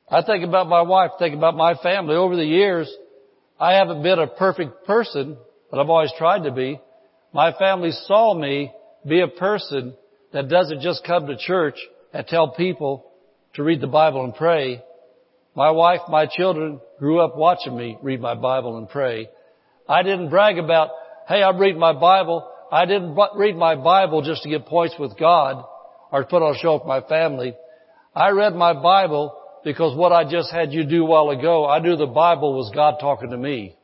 I 0.10 0.22
think 0.22 0.44
about 0.44 0.68
my 0.68 0.82
wife, 0.82 1.12
think 1.18 1.34
about 1.34 1.56
my 1.56 1.76
family. 1.76 2.16
Over 2.16 2.36
the 2.36 2.46
years, 2.46 2.94
I 3.60 3.74
haven't 3.74 4.04
been 4.04 4.20
a 4.20 4.28
perfect 4.28 4.86
person, 4.86 5.38
but 5.72 5.80
I've 5.80 5.90
always 5.90 6.12
tried 6.18 6.44
to 6.44 6.52
be. 6.52 6.80
My 7.34 7.54
family 7.58 7.92
saw 7.92 8.34
me 8.34 8.72
be 9.08 9.22
a 9.22 9.28
person 9.28 9.96
that 10.34 10.50
doesn't 10.50 10.82
just 10.82 11.04
come 11.06 11.28
to 11.28 11.38
church 11.38 11.78
and 12.14 12.28
tell 12.28 12.52
people 12.52 13.12
to 13.56 13.64
read 13.64 13.82
the 13.82 13.88
Bible 13.88 14.24
and 14.24 14.36
pray. 14.36 14.84
My 15.56 15.70
wife, 15.70 16.02
my 16.10 16.26
children 16.26 16.80
grew 16.98 17.20
up 17.20 17.38
watching 17.38 17.78
me 17.78 17.98
read 18.02 18.20
my 18.20 18.34
Bible 18.34 18.78
and 18.78 18.90
pray. 18.90 19.30
I 19.88 20.02
didn't 20.02 20.30
brag 20.30 20.58
about, 20.58 20.90
hey, 21.28 21.44
I'm 21.44 21.60
reading 21.60 21.80
my 21.80 21.94
Bible. 21.94 22.50
I 22.72 22.86
didn't 22.86 23.16
read 23.36 23.56
my 23.56 23.76
Bible 23.76 24.24
just 24.24 24.44
to 24.44 24.50
get 24.50 24.66
points 24.66 24.96
with 24.98 25.18
God 25.18 25.64
or 26.12 26.22
to 26.22 26.28
put 26.28 26.42
on 26.42 26.56
a 26.56 26.58
show 26.58 26.76
with 26.76 26.88
my 26.88 27.02
family. 27.02 27.54
I 28.16 28.30
read 28.30 28.56
my 28.56 28.74
Bible 28.74 29.40
because 29.64 29.96
what 29.96 30.12
I 30.12 30.30
just 30.30 30.52
had 30.52 30.74
you 30.74 30.86
do 30.86 31.04
a 31.04 31.06
while 31.06 31.30
ago, 31.30 31.68
I 31.68 31.80
knew 31.80 31.96
the 31.96 32.08
Bible 32.08 32.56
was 32.56 32.72
God 32.74 32.96
talking 33.00 33.30
to 33.30 33.38
me. 33.38 33.76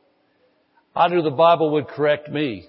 I 0.94 1.06
knew 1.06 1.22
the 1.22 1.30
Bible 1.30 1.70
would 1.72 1.86
correct 1.86 2.28
me. 2.28 2.66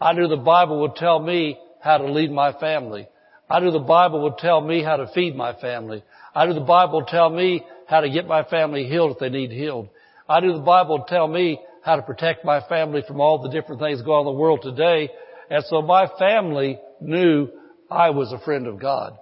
I 0.00 0.14
knew 0.14 0.26
the 0.26 0.36
Bible 0.36 0.80
would 0.80 0.96
tell 0.96 1.20
me 1.20 1.58
how 1.82 1.98
to 1.98 2.10
lead 2.10 2.32
my 2.32 2.52
family. 2.54 3.06
I 3.50 3.60
knew 3.60 3.70
the 3.70 3.78
Bible 3.78 4.22
would 4.22 4.38
tell 4.38 4.62
me 4.62 4.82
how 4.82 4.96
to 4.96 5.10
feed 5.14 5.36
my 5.36 5.52
family. 5.52 6.02
I 6.34 6.46
knew 6.46 6.54
the 6.54 6.60
Bible 6.60 7.00
would 7.00 7.08
tell 7.08 7.28
me 7.28 7.62
how 7.92 8.00
to 8.00 8.08
get 8.08 8.26
my 8.26 8.42
family 8.42 8.84
healed 8.84 9.12
if 9.12 9.18
they 9.18 9.28
need 9.28 9.50
healed. 9.50 9.86
I 10.26 10.40
knew 10.40 10.54
the 10.54 10.60
Bible 10.60 10.98
would 10.98 11.08
tell 11.08 11.28
me 11.28 11.60
how 11.84 11.96
to 11.96 12.02
protect 12.02 12.42
my 12.42 12.66
family 12.66 13.02
from 13.06 13.20
all 13.20 13.42
the 13.42 13.50
different 13.50 13.82
things 13.82 14.00
going 14.00 14.26
on 14.26 14.28
in 14.28 14.34
the 14.34 14.40
world 14.40 14.60
today. 14.62 15.10
And 15.50 15.62
so 15.66 15.82
my 15.82 16.08
family 16.18 16.78
knew 17.02 17.48
I 17.90 18.08
was 18.10 18.32
a 18.32 18.42
friend 18.42 18.66
of 18.66 18.80
God. 18.80 19.18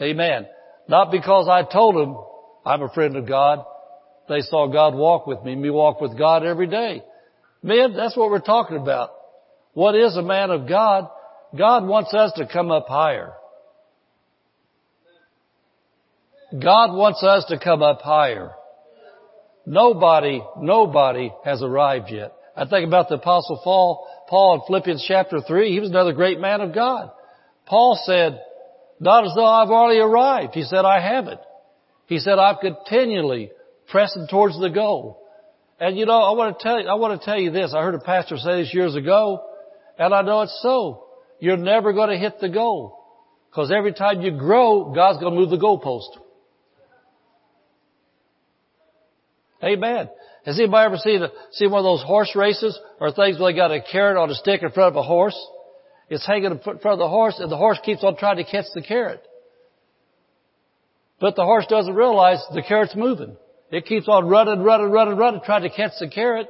Amen. 0.00 0.46
Not 0.86 1.10
because 1.10 1.48
I 1.48 1.64
told 1.64 1.96
them 1.96 2.16
I'm 2.64 2.82
a 2.82 2.90
friend 2.90 3.16
of 3.16 3.26
God. 3.26 3.64
They 4.28 4.42
saw 4.42 4.68
God 4.68 4.94
walk 4.94 5.26
with 5.26 5.42
me. 5.42 5.56
Me 5.56 5.68
walk 5.68 6.00
with 6.00 6.16
God 6.16 6.44
every 6.44 6.68
day. 6.68 7.02
Men, 7.60 7.96
that's 7.96 8.16
what 8.16 8.30
we're 8.30 8.38
talking 8.38 8.76
about. 8.76 9.10
What 9.72 9.96
is 9.96 10.16
a 10.16 10.22
man 10.22 10.50
of 10.50 10.68
God? 10.68 11.08
God 11.58 11.86
wants 11.88 12.14
us 12.14 12.34
to 12.36 12.46
come 12.46 12.70
up 12.70 12.86
higher. 12.86 13.32
God 16.58 16.94
wants 16.94 17.22
us 17.22 17.46
to 17.48 17.58
come 17.58 17.82
up 17.82 18.02
higher. 18.02 18.52
Nobody, 19.64 20.42
nobody 20.58 21.32
has 21.44 21.62
arrived 21.62 22.10
yet. 22.10 22.32
I 22.56 22.66
think 22.66 22.86
about 22.86 23.08
the 23.08 23.14
apostle 23.14 23.60
Paul, 23.62 24.06
Paul 24.28 24.54
in 24.56 24.60
Philippians 24.66 25.04
chapter 25.06 25.40
3. 25.40 25.72
He 25.72 25.80
was 25.80 25.90
another 25.90 26.12
great 26.12 26.40
man 26.40 26.60
of 26.60 26.74
God. 26.74 27.10
Paul 27.66 27.98
said, 28.04 28.40
not 29.00 29.24
as 29.24 29.32
though 29.34 29.46
I've 29.46 29.70
already 29.70 30.00
arrived. 30.00 30.54
He 30.54 30.62
said, 30.62 30.84
I 30.84 31.00
haven't. 31.00 31.40
He 32.06 32.18
said, 32.18 32.38
I'm 32.38 32.56
continually 32.56 33.50
pressing 33.88 34.26
towards 34.30 34.60
the 34.60 34.68
goal. 34.68 35.22
And 35.80 35.96
you 35.96 36.06
know, 36.06 36.20
I 36.20 36.32
want 36.36 36.58
to 36.58 36.62
tell 36.62 36.80
you, 36.80 36.86
I 36.86 36.94
want 36.94 37.18
to 37.20 37.24
tell 37.24 37.38
you 37.38 37.50
this. 37.50 37.72
I 37.74 37.82
heard 37.82 37.94
a 37.94 37.98
pastor 37.98 38.36
say 38.36 38.62
this 38.62 38.74
years 38.74 38.94
ago, 38.94 39.42
and 39.98 40.14
I 40.14 40.22
know 40.22 40.42
it's 40.42 40.60
so. 40.62 41.06
You're 41.40 41.56
never 41.56 41.92
going 41.92 42.10
to 42.10 42.16
hit 42.16 42.38
the 42.40 42.48
goal. 42.48 42.98
Because 43.50 43.72
every 43.72 43.92
time 43.92 44.22
you 44.22 44.30
grow, 44.30 44.92
God's 44.94 45.18
going 45.18 45.34
to 45.34 45.40
move 45.40 45.50
the 45.50 45.58
goalpost. 45.58 46.21
Amen. 49.62 50.08
Has 50.44 50.58
anybody 50.58 50.86
ever 50.86 50.96
seen, 50.96 51.22
a, 51.22 51.28
seen 51.52 51.70
one 51.70 51.80
of 51.80 51.84
those 51.84 52.02
horse 52.02 52.34
races 52.34 52.78
or 52.98 53.12
things 53.12 53.38
where 53.38 53.52
they 53.52 53.56
got 53.56 53.70
a 53.70 53.80
carrot 53.80 54.16
on 54.16 54.30
a 54.30 54.34
stick 54.34 54.62
in 54.62 54.70
front 54.70 54.88
of 54.88 54.96
a 54.96 55.02
horse? 55.02 55.38
It's 56.08 56.26
hanging 56.26 56.50
in 56.50 56.58
front 56.58 56.84
of 56.84 56.98
the 56.98 57.08
horse 57.08 57.38
and 57.38 57.50
the 57.50 57.56
horse 57.56 57.78
keeps 57.84 58.02
on 58.02 58.16
trying 58.16 58.36
to 58.38 58.44
catch 58.44 58.66
the 58.74 58.82
carrot. 58.82 59.22
But 61.20 61.36
the 61.36 61.44
horse 61.44 61.66
doesn't 61.68 61.94
realize 61.94 62.44
the 62.52 62.62
carrot's 62.62 62.96
moving. 62.96 63.36
It 63.70 63.86
keeps 63.86 64.08
on 64.08 64.26
running, 64.26 64.60
running, 64.62 64.90
running, 64.90 65.16
running, 65.16 65.40
trying 65.44 65.62
to 65.62 65.70
catch 65.70 65.92
the 66.00 66.08
carrot. 66.08 66.48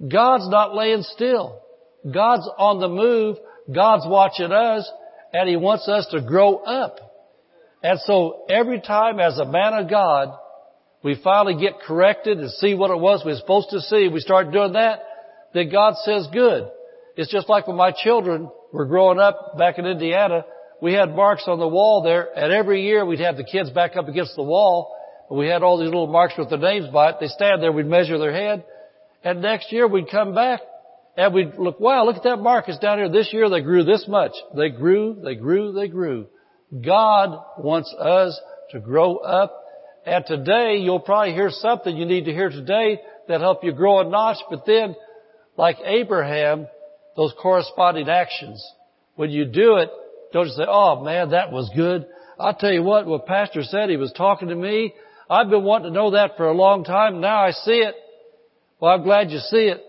God's 0.00 0.48
not 0.48 0.76
laying 0.76 1.02
still. 1.02 1.60
God's 2.04 2.48
on 2.56 2.78
the 2.78 2.88
move. 2.88 3.36
God's 3.74 4.06
watching 4.06 4.52
us 4.52 4.88
and 5.32 5.48
He 5.48 5.56
wants 5.56 5.88
us 5.88 6.06
to 6.12 6.22
grow 6.22 6.58
up. 6.58 7.00
And 7.82 7.98
so 8.00 8.44
every 8.48 8.80
time 8.80 9.18
as 9.18 9.38
a 9.38 9.44
man 9.44 9.74
of 9.74 9.90
God, 9.90 10.36
we 11.02 11.20
finally 11.22 11.60
get 11.60 11.80
corrected 11.80 12.38
and 12.38 12.50
see 12.50 12.74
what 12.74 12.90
it 12.90 12.98
was 12.98 13.22
we 13.24 13.32
were 13.32 13.38
supposed 13.38 13.70
to 13.70 13.80
see, 13.80 14.08
we 14.08 14.20
start 14.20 14.52
doing 14.52 14.72
that, 14.72 15.00
then 15.54 15.70
God 15.70 15.94
says 16.04 16.28
good. 16.32 16.68
It's 17.16 17.30
just 17.30 17.48
like 17.48 17.66
when 17.66 17.76
my 17.76 17.92
children 17.92 18.50
were 18.72 18.86
growing 18.86 19.18
up 19.18 19.56
back 19.56 19.78
in 19.78 19.86
Indiana, 19.86 20.44
we 20.80 20.92
had 20.92 21.14
marks 21.14 21.44
on 21.46 21.58
the 21.58 21.68
wall 21.68 22.02
there, 22.02 22.28
and 22.36 22.52
every 22.52 22.84
year 22.84 23.04
we'd 23.04 23.20
have 23.20 23.36
the 23.36 23.44
kids 23.44 23.70
back 23.70 23.96
up 23.96 24.08
against 24.08 24.36
the 24.36 24.42
wall, 24.42 24.96
and 25.28 25.38
we 25.38 25.46
had 25.46 25.62
all 25.62 25.78
these 25.78 25.86
little 25.86 26.06
marks 26.06 26.34
with 26.38 26.50
their 26.50 26.58
names 26.58 26.86
by 26.92 27.10
it. 27.10 27.16
They 27.20 27.26
stand 27.26 27.62
there, 27.62 27.72
we'd 27.72 27.86
measure 27.86 28.18
their 28.18 28.32
head, 28.32 28.64
and 29.24 29.42
next 29.42 29.72
year 29.72 29.88
we'd 29.88 30.10
come 30.10 30.34
back, 30.34 30.60
and 31.16 31.34
we'd 31.34 31.54
look, 31.58 31.80
wow, 31.80 32.04
look 32.04 32.16
at 32.16 32.22
that 32.22 32.36
mark, 32.36 32.68
it's 32.68 32.78
down 32.78 32.98
here. 32.98 33.08
This 33.08 33.32
year 33.32 33.50
they 33.50 33.60
grew 33.60 33.82
this 33.82 34.04
much. 34.06 34.32
They 34.56 34.68
grew, 34.68 35.18
they 35.22 35.34
grew, 35.34 35.72
they 35.72 35.88
grew. 35.88 36.26
God 36.84 37.36
wants 37.58 37.92
us 37.98 38.40
to 38.70 38.78
grow 38.78 39.16
up, 39.16 39.64
and 40.08 40.24
today 40.26 40.76
you'll 40.78 41.00
probably 41.00 41.32
hear 41.32 41.50
something 41.50 41.96
you 41.96 42.06
need 42.06 42.24
to 42.24 42.32
hear 42.32 42.50
today 42.50 43.00
that 43.28 43.40
help 43.40 43.62
you 43.62 43.72
grow 43.72 44.00
a 44.00 44.08
notch, 44.08 44.38
but 44.50 44.64
then, 44.66 44.96
like 45.56 45.76
Abraham, 45.84 46.66
those 47.16 47.32
corresponding 47.40 48.08
actions. 48.08 48.64
When 49.16 49.30
you 49.30 49.44
do 49.44 49.76
it, 49.76 49.90
don't 50.32 50.46
just 50.46 50.56
say, 50.56 50.64
oh 50.66 51.02
man, 51.04 51.30
that 51.30 51.52
was 51.52 51.70
good. 51.74 52.06
I'll 52.38 52.54
tell 52.54 52.72
you 52.72 52.82
what, 52.82 53.06
what 53.06 53.26
Pastor 53.26 53.62
said, 53.62 53.90
he 53.90 53.96
was 53.96 54.12
talking 54.12 54.48
to 54.48 54.54
me. 54.54 54.94
I've 55.28 55.50
been 55.50 55.64
wanting 55.64 55.92
to 55.92 55.94
know 55.94 56.12
that 56.12 56.36
for 56.36 56.48
a 56.48 56.54
long 56.54 56.84
time. 56.84 57.20
Now 57.20 57.44
I 57.44 57.50
see 57.50 57.72
it. 57.72 57.94
Well, 58.80 58.92
I'm 58.92 59.02
glad 59.02 59.30
you 59.30 59.38
see 59.38 59.66
it. 59.66 59.82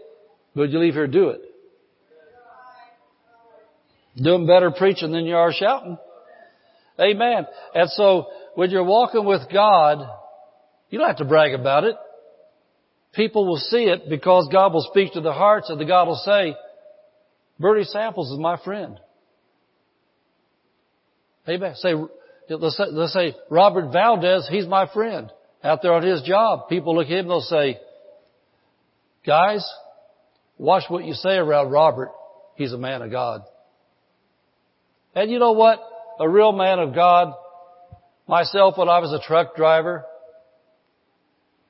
Would 0.56 0.72
you 0.72 0.80
leave 0.80 0.96
here 0.96 1.08
do 1.08 1.30
it? 1.30 1.42
Doing 4.22 4.48
better 4.48 4.72
preaching 4.72 5.12
than 5.12 5.26
you 5.26 5.36
are 5.36 5.54
shouting. 5.54 5.98
Amen. 7.00 7.46
And 7.74 7.90
so, 7.92 8.28
when 8.56 8.70
you're 8.70 8.84
walking 8.84 9.26
with 9.26 9.42
God, 9.52 10.00
you 10.90 11.00
don't 11.00 11.08
have 11.08 11.18
to 11.18 11.26
brag 11.26 11.54
about 11.54 11.84
it. 11.84 11.96
People 13.14 13.46
will 13.48 13.58
see 13.58 13.84
it 13.86 14.10
because 14.10 14.48
God 14.52 14.74
will 14.74 14.88
speak 14.90 15.14
to 15.14 15.22
their 15.22 15.34
hearts 15.34 15.70
and 15.70 15.80
the 15.80 15.86
God 15.86 16.08
will 16.08 16.22
say, 16.24 16.56
Bernie 17.60 17.84
Samples 17.84 18.32
is 18.32 18.40
my 18.40 18.58
friend. 18.64 19.00
Amen. 21.48 21.74
Say, 21.76 21.94
let's 22.50 22.78
say, 22.78 22.84
let's 22.92 23.14
say 23.14 23.36
Robert 23.50 23.92
Valdez, 23.92 24.48
he's 24.50 24.68
my 24.68 24.88
friend 24.94 25.32
out 25.64 25.82
there 25.82 25.94
on 25.94 26.04
his 26.04 26.22
job. 26.22 26.70
People 26.70 26.96
look 26.96 27.08
at 27.08 27.12
him, 27.12 27.20
and 27.20 27.30
they'll 27.30 27.42
say, 27.42 27.80
guys, 29.26 29.68
watch 30.58 30.84
what 30.90 31.04
you 31.04 31.14
say 31.14 31.36
around 31.36 31.72
Robert. 31.72 32.12
He's 32.56 32.72
a 32.72 32.78
man 32.78 33.02
of 33.02 33.12
God. 33.12 33.42
And 35.16 35.32
you 35.32 35.40
know 35.40 35.54
what? 35.54 35.80
A 36.20 36.30
real 36.30 36.52
man 36.52 36.80
of 36.80 36.94
God, 36.94 37.34
myself 38.30 38.78
when 38.78 38.88
I 38.88 39.00
was 39.00 39.12
a 39.12 39.20
truck 39.28 39.56
driver, 39.56 40.06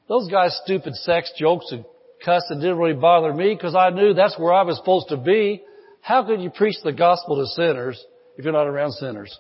those 0.10 0.30
guys 0.30 0.60
stupid 0.66 0.94
sex 0.94 1.32
jokes 1.38 1.72
and 1.72 1.86
cussing 2.24 2.60
didn't 2.60 2.78
really 2.78 3.00
bother 3.00 3.34
me 3.34 3.56
because 3.56 3.76
I 3.76 3.92
knew 3.92 4.14
that's 4.14 4.38
where 4.38 4.54
I 4.54 4.64
was 4.64 4.76
supposed 4.76 5.08
to 5.08 5.18
be. 5.18 5.64
How 6.02 6.26
could 6.26 6.42
you 6.42 6.50
preach 6.50 6.76
the 6.84 6.92
gospel 6.92 7.38
to 7.38 7.48
sinners 7.48 8.04
if 8.38 8.44
you're 8.44 8.54
not 8.54 8.68
around 8.68 8.92
sinners? 8.92 9.40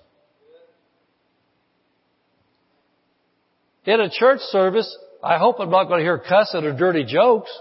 In 3.86 4.00
a 4.00 4.10
church 4.10 4.40
service, 4.52 4.98
I 5.22 5.38
hope 5.40 5.58
I'm 5.60 5.70
not 5.70 5.86
going 5.86 6.00
to 6.00 6.06
hear 6.06 6.20
cussing 6.20 6.64
or 6.64 6.78
dirty 6.78 7.04
jokes. 7.04 7.52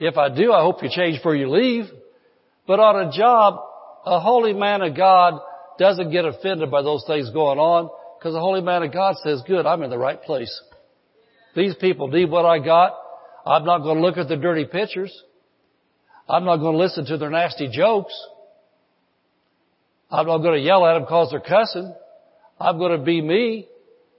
If 0.00 0.16
I 0.16 0.34
do, 0.34 0.52
I 0.52 0.62
hope 0.62 0.82
you 0.82 0.88
change 0.90 1.18
before 1.18 1.36
you 1.36 1.48
leave. 1.48 1.84
But 2.66 2.80
on 2.80 3.08
a 3.08 3.12
job, 3.16 3.60
a 4.04 4.18
holy 4.18 4.52
man 4.52 4.82
of 4.82 4.96
God 4.96 5.40
doesn't 5.78 6.10
get 6.10 6.24
offended 6.24 6.72
by 6.72 6.82
those 6.82 7.04
things 7.06 7.30
going 7.30 7.60
on 7.60 7.90
because 8.26 8.34
the 8.34 8.40
holy 8.40 8.60
man 8.60 8.82
of 8.82 8.92
God 8.92 9.14
says, 9.22 9.40
good, 9.46 9.66
I'm 9.66 9.84
in 9.84 9.90
the 9.90 9.96
right 9.96 10.20
place. 10.20 10.60
These 11.54 11.76
people 11.76 12.08
need 12.08 12.28
what 12.28 12.44
I 12.44 12.58
got. 12.58 12.98
I'm 13.46 13.64
not 13.64 13.82
going 13.84 13.98
to 13.98 14.02
look 14.02 14.16
at 14.16 14.26
the 14.26 14.34
dirty 14.34 14.64
pictures. 14.64 15.16
I'm 16.28 16.44
not 16.44 16.56
going 16.56 16.72
to 16.72 16.82
listen 16.82 17.06
to 17.06 17.18
their 17.18 17.30
nasty 17.30 17.68
jokes. 17.72 18.12
I'm 20.10 20.26
not 20.26 20.38
going 20.38 20.58
to 20.58 20.60
yell 20.60 20.84
at 20.84 20.94
them 20.94 21.04
because 21.04 21.30
they're 21.30 21.38
cussing. 21.38 21.94
I'm 22.58 22.78
going 22.78 22.98
to 22.98 23.04
be 23.04 23.22
me. 23.22 23.68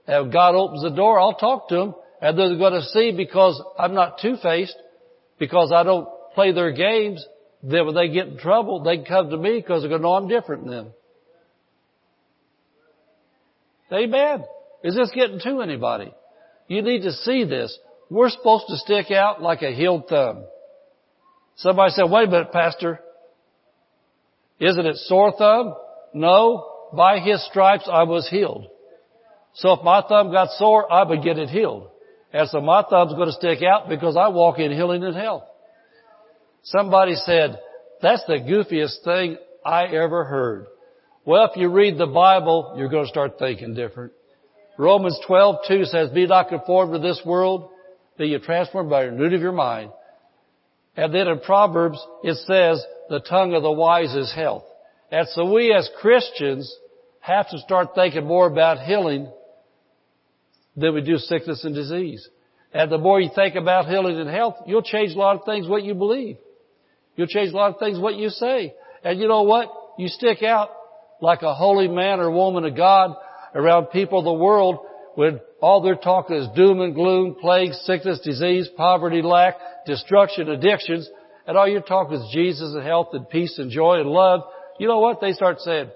And 0.06 0.28
if 0.28 0.32
God 0.32 0.54
opens 0.54 0.82
the 0.82 0.88
door, 0.88 1.20
I'll 1.20 1.34
talk 1.34 1.68
to 1.68 1.74
them. 1.74 1.94
And 2.22 2.38
they're 2.38 2.56
going 2.56 2.80
to 2.80 2.84
see 2.84 3.12
because 3.14 3.62
I'm 3.78 3.92
not 3.92 4.20
two-faced, 4.22 4.76
because 5.38 5.70
I 5.70 5.82
don't 5.82 6.08
play 6.34 6.52
their 6.52 6.72
games, 6.72 7.22
then 7.62 7.84
when 7.84 7.94
they 7.94 8.08
get 8.08 8.28
in 8.28 8.38
trouble, 8.38 8.82
they 8.82 9.04
come 9.04 9.28
to 9.28 9.36
me 9.36 9.60
because 9.60 9.82
they're 9.82 9.90
going 9.90 10.00
to 10.00 10.08
know 10.08 10.14
I'm 10.14 10.28
different 10.28 10.64
than 10.64 10.72
them. 10.72 10.92
Amen. 13.92 14.44
Is 14.84 14.94
this 14.94 15.10
getting 15.14 15.40
to 15.40 15.60
anybody? 15.60 16.12
You 16.68 16.82
need 16.82 17.02
to 17.02 17.12
see 17.12 17.44
this. 17.44 17.76
We're 18.10 18.30
supposed 18.30 18.66
to 18.68 18.76
stick 18.76 19.10
out 19.10 19.42
like 19.42 19.62
a 19.62 19.72
healed 19.72 20.08
thumb. 20.08 20.44
Somebody 21.56 21.92
said, 21.92 22.10
wait 22.10 22.28
a 22.28 22.30
minute, 22.30 22.52
pastor. 22.52 23.00
Isn't 24.60 24.86
it 24.86 24.96
sore 24.96 25.32
thumb? 25.36 25.74
No. 26.14 26.90
By 26.92 27.20
his 27.20 27.44
stripes 27.46 27.88
I 27.90 28.04
was 28.04 28.28
healed. 28.28 28.68
So 29.54 29.72
if 29.72 29.82
my 29.82 30.02
thumb 30.08 30.30
got 30.30 30.50
sore, 30.52 30.90
I 30.92 31.04
would 31.04 31.22
get 31.22 31.38
it 31.38 31.48
healed. 31.48 31.90
And 32.32 32.48
so 32.48 32.60
my 32.60 32.84
thumb's 32.88 33.14
going 33.14 33.28
to 33.28 33.32
stick 33.32 33.62
out 33.62 33.88
because 33.88 34.16
I 34.16 34.28
walk 34.28 34.58
in 34.58 34.70
healing 34.70 35.02
and 35.02 35.16
health. 35.16 35.44
Somebody 36.62 37.14
said, 37.14 37.58
that's 38.02 38.24
the 38.26 38.34
goofiest 38.34 39.02
thing 39.04 39.38
I 39.64 39.86
ever 39.86 40.24
heard. 40.24 40.66
Well, 41.28 41.44
if 41.44 41.58
you 41.58 41.68
read 41.68 41.98
the 41.98 42.06
Bible, 42.06 42.72
you're 42.78 42.88
going 42.88 43.04
to 43.04 43.10
start 43.10 43.38
thinking 43.38 43.74
different. 43.74 44.12
Romans 44.78 45.20
12:2 45.28 45.84
says, 45.84 46.08
"Be 46.08 46.26
not 46.26 46.48
conformed 46.48 46.94
to 46.94 46.98
this 47.00 47.22
world, 47.22 47.68
be 48.16 48.28
you 48.28 48.38
transformed 48.38 48.88
by 48.88 49.04
the 49.04 49.10
renewing 49.10 49.34
of 49.34 49.42
your 49.42 49.52
mind." 49.52 49.92
And 50.96 51.14
then 51.14 51.28
in 51.28 51.40
Proverbs, 51.40 52.02
it 52.24 52.36
says, 52.36 52.82
the 53.10 53.20
tongue 53.20 53.52
of 53.52 53.62
the 53.62 53.70
wise 53.70 54.14
is 54.14 54.32
health. 54.32 54.64
And 55.10 55.28
so 55.28 55.52
we 55.52 55.70
as 55.70 55.90
Christians 56.00 56.74
have 57.20 57.46
to 57.50 57.58
start 57.58 57.94
thinking 57.94 58.24
more 58.24 58.46
about 58.46 58.80
healing 58.80 59.30
than 60.76 60.94
we 60.94 61.02
do 61.02 61.18
sickness 61.18 61.62
and 61.62 61.74
disease. 61.74 62.26
And 62.72 62.90
the 62.90 62.96
more 62.96 63.20
you 63.20 63.28
think 63.34 63.54
about 63.54 63.86
healing 63.86 64.18
and 64.18 64.30
health, 64.30 64.56
you'll 64.64 64.80
change 64.80 65.14
a 65.14 65.18
lot 65.18 65.36
of 65.36 65.44
things 65.44 65.68
what 65.68 65.82
you 65.82 65.94
believe. 65.94 66.38
You'll 67.16 67.26
change 67.26 67.52
a 67.52 67.56
lot 67.56 67.74
of 67.74 67.78
things 67.78 67.98
what 67.98 68.14
you 68.14 68.30
say. 68.30 68.74
And 69.04 69.20
you 69.20 69.28
know 69.28 69.42
what? 69.42 69.70
You 69.98 70.08
stick 70.08 70.42
out 70.42 70.70
like 71.20 71.42
a 71.42 71.54
holy 71.54 71.88
man 71.88 72.20
or 72.20 72.30
woman 72.30 72.64
of 72.64 72.76
God 72.76 73.16
around 73.54 73.86
people 73.86 74.20
of 74.20 74.24
the 74.24 74.32
world 74.32 74.78
when 75.14 75.40
all 75.60 75.82
they're 75.82 75.96
talking 75.96 76.36
is 76.36 76.48
doom 76.54 76.80
and 76.80 76.94
gloom, 76.94 77.36
plague, 77.40 77.72
sickness, 77.72 78.20
disease, 78.20 78.68
poverty, 78.76 79.22
lack, 79.22 79.54
destruction, 79.84 80.48
addictions, 80.48 81.08
and 81.46 81.56
all 81.56 81.66
you're 81.66 81.80
talking 81.80 82.20
is 82.20 82.32
Jesus 82.32 82.74
and 82.74 82.84
health 82.84 83.08
and 83.12 83.28
peace 83.28 83.58
and 83.58 83.70
joy 83.70 84.00
and 84.00 84.08
love, 84.08 84.42
you 84.78 84.86
know 84.86 85.00
what? 85.00 85.20
They 85.20 85.32
start 85.32 85.60
saying, 85.60 85.90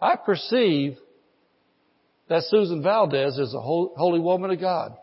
I 0.00 0.16
perceive 0.16 0.96
that 2.28 2.44
Susan 2.44 2.82
Valdez 2.82 3.36
is 3.36 3.54
a 3.54 3.60
holy 3.60 4.20
woman 4.20 4.50
of 4.50 4.60
God. 4.60 4.96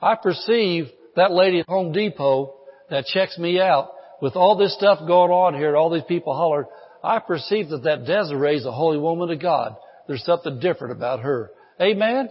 I 0.00 0.14
perceive 0.14 0.86
that 1.16 1.32
lady 1.32 1.60
at 1.60 1.66
Home 1.66 1.92
Depot 1.92 2.54
that 2.90 3.06
checks 3.06 3.38
me 3.38 3.60
out 3.60 3.90
with 4.22 4.36
all 4.36 4.56
this 4.56 4.74
stuff 4.74 5.00
going 5.00 5.30
on 5.30 5.54
here, 5.54 5.76
all 5.76 5.90
these 5.90 6.02
people 6.06 6.34
holler, 6.34 6.66
I 7.02 7.18
perceive 7.18 7.70
that 7.70 7.84
that 7.84 8.04
Desiree 8.04 8.56
is 8.56 8.66
a 8.66 8.72
holy 8.72 8.98
woman 8.98 9.30
of 9.30 9.40
God. 9.40 9.76
There's 10.06 10.24
something 10.24 10.60
different 10.60 10.92
about 10.92 11.20
her. 11.20 11.50
Amen? 11.80 12.28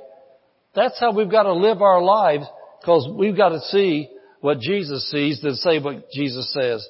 That's 0.76 1.00
how 1.00 1.14
we've 1.14 1.32
got 1.32 1.44
to 1.44 1.54
live 1.54 1.82
our 1.82 2.02
lives 2.02 2.46
because 2.80 3.10
we've 3.18 3.38
got 3.38 3.50
to 3.50 3.60
see 3.62 4.10
what 4.42 4.60
Jesus 4.60 5.10
sees 5.10 5.42
than 5.42 5.56
say 5.56 5.80
what 5.80 6.12
Jesus 6.12 6.54
says. 6.54 6.88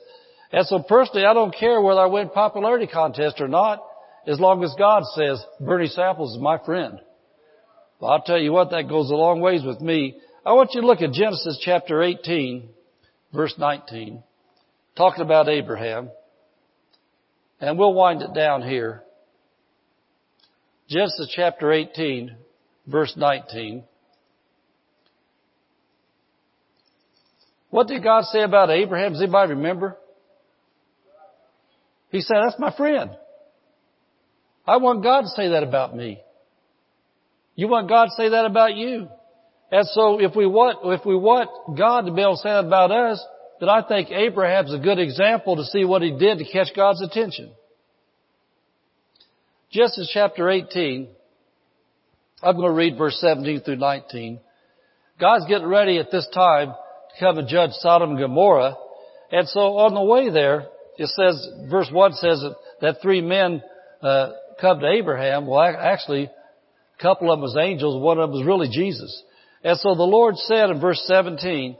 And 0.51 0.65
so 0.67 0.79
personally, 0.81 1.25
I 1.25 1.33
don't 1.33 1.55
care 1.55 1.81
whether 1.81 2.01
I 2.01 2.07
win 2.07 2.29
popularity 2.29 2.87
contest 2.87 3.39
or 3.39 3.47
not, 3.47 3.83
as 4.27 4.39
long 4.39 4.63
as 4.63 4.75
God 4.77 5.03
says, 5.15 5.43
Bernie 5.59 5.87
Samples 5.87 6.35
is 6.35 6.41
my 6.41 6.57
friend. 6.65 6.99
Well, 7.99 8.11
I'll 8.11 8.21
tell 8.21 8.39
you 8.39 8.51
what, 8.51 8.71
that 8.71 8.89
goes 8.89 9.09
a 9.11 9.15
long 9.15 9.41
ways 9.41 9.63
with 9.63 9.81
me. 9.81 10.17
I 10.45 10.53
want 10.53 10.71
you 10.73 10.81
to 10.81 10.87
look 10.87 11.01
at 11.01 11.11
Genesis 11.11 11.59
chapter 11.63 12.01
18, 12.01 12.69
verse 13.33 13.53
19, 13.57 14.23
talking 14.95 15.23
about 15.23 15.49
Abraham. 15.49 16.09
And 17.59 17.77
we'll 17.77 17.93
wind 17.93 18.21
it 18.21 18.33
down 18.33 18.61
here. 18.61 19.03
Genesis 20.89 21.31
chapter 21.35 21.71
18, 21.71 22.35
verse 22.87 23.13
19. 23.15 23.83
What 27.69 27.87
did 27.87 28.03
God 28.03 28.23
say 28.25 28.41
about 28.41 28.71
Abraham? 28.71 29.13
Does 29.13 29.21
anybody 29.21 29.53
remember? 29.53 29.97
He 32.09 32.21
said, 32.21 32.37
that's 32.43 32.59
my 32.59 32.75
friend. 32.75 33.11
I 34.65 34.77
want 34.77 35.03
God 35.03 35.21
to 35.21 35.27
say 35.29 35.49
that 35.49 35.63
about 35.63 35.95
me. 35.95 36.21
You 37.55 37.67
want 37.67 37.89
God 37.89 38.05
to 38.05 38.11
say 38.17 38.29
that 38.29 38.45
about 38.45 38.75
you. 38.75 39.09
And 39.71 39.85
so 39.87 40.19
if 40.19 40.35
we 40.35 40.47
want, 40.47 40.79
if 40.99 41.05
we 41.05 41.15
want 41.15 41.49
God 41.77 42.05
to 42.05 42.11
be 42.11 42.21
able 42.21 42.35
to 42.35 42.41
say 42.41 42.49
that 42.49 42.65
about 42.65 42.91
us, 42.91 43.23
then 43.59 43.69
I 43.69 43.81
think 43.87 44.09
Abraham's 44.11 44.73
a 44.73 44.79
good 44.79 44.99
example 44.99 45.57
to 45.57 45.63
see 45.65 45.85
what 45.85 46.01
he 46.01 46.17
did 46.17 46.37
to 46.39 46.45
catch 46.45 46.75
God's 46.75 47.01
attention. 47.01 47.51
Genesis 49.71 50.09
chapter 50.13 50.49
18. 50.49 51.09
I'm 52.41 52.55
going 52.55 52.69
to 52.69 52.73
read 52.73 52.97
verse 52.97 53.19
17 53.19 53.61
through 53.61 53.75
19. 53.75 54.39
God's 55.19 55.45
getting 55.47 55.67
ready 55.67 55.97
at 55.97 56.09
this 56.09 56.27
time 56.33 56.69
to 56.69 57.19
come 57.19 57.37
and 57.37 57.47
judge 57.47 57.71
Sodom 57.73 58.11
and 58.11 58.19
Gomorrah. 58.19 58.75
And 59.31 59.47
so 59.47 59.59
on 59.77 59.93
the 59.93 60.03
way 60.03 60.29
there, 60.29 60.67
it 60.97 61.09
says, 61.09 61.47
verse 61.69 61.89
1 61.91 62.13
says 62.13 62.41
that 62.41 62.55
that 62.81 63.01
three 63.01 63.21
men 63.21 63.61
uh, 64.01 64.31
come 64.59 64.79
to 64.79 64.87
Abraham. 64.87 65.47
Well, 65.47 65.61
actually, 65.61 66.23
a 66.23 67.01
couple 67.01 67.31
of 67.31 67.37
them 67.37 67.43
was 67.43 67.57
angels. 67.59 68.01
One 68.01 68.19
of 68.19 68.29
them 68.29 68.37
was 68.37 68.47
really 68.47 68.69
Jesus. 68.69 69.23
And 69.63 69.77
so 69.77 69.95
the 69.95 70.03
Lord 70.03 70.35
said 70.37 70.69
in 70.69 70.79
verse 70.79 71.01
17, 71.05 71.77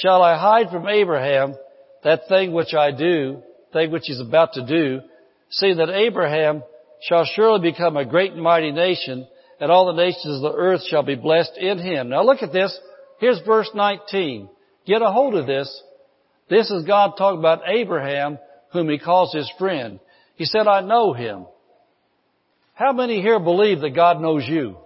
Shall 0.00 0.22
I 0.22 0.36
hide 0.36 0.70
from 0.70 0.88
Abraham 0.88 1.54
that 2.02 2.28
thing 2.28 2.52
which 2.52 2.74
I 2.74 2.90
do, 2.90 3.42
thing 3.72 3.90
which 3.90 4.04
he's 4.06 4.20
about 4.20 4.54
to 4.54 4.66
do, 4.66 5.00
seeing 5.50 5.76
that 5.76 5.90
Abraham 5.90 6.62
shall 7.02 7.24
surely 7.24 7.70
become 7.70 7.96
a 7.96 8.04
great 8.04 8.32
and 8.32 8.42
mighty 8.42 8.72
nation, 8.72 9.26
and 9.60 9.70
all 9.70 9.86
the 9.86 10.02
nations 10.02 10.36
of 10.36 10.42
the 10.42 10.58
earth 10.58 10.82
shall 10.88 11.02
be 11.02 11.14
blessed 11.14 11.56
in 11.56 11.78
him. 11.78 12.08
Now 12.08 12.24
look 12.24 12.42
at 12.42 12.52
this. 12.52 12.76
Here's 13.20 13.40
verse 13.46 13.70
19. 13.74 14.48
Get 14.86 15.02
a 15.02 15.10
hold 15.10 15.36
of 15.36 15.46
this. 15.46 15.82
This 16.50 16.70
is 16.70 16.84
God 16.84 17.12
talking 17.16 17.38
about 17.38 17.62
Abraham, 17.66 18.38
whom 18.72 18.88
he 18.88 18.98
calls 18.98 19.32
his 19.32 19.50
friend. 19.58 20.00
He 20.34 20.44
said, 20.44 20.66
I 20.66 20.80
know 20.80 21.12
him. 21.12 21.46
How 22.74 22.92
many 22.92 23.22
here 23.22 23.38
believe 23.38 23.80
that 23.80 23.94
God 23.94 24.20
knows 24.20 24.44
you? 24.46 24.76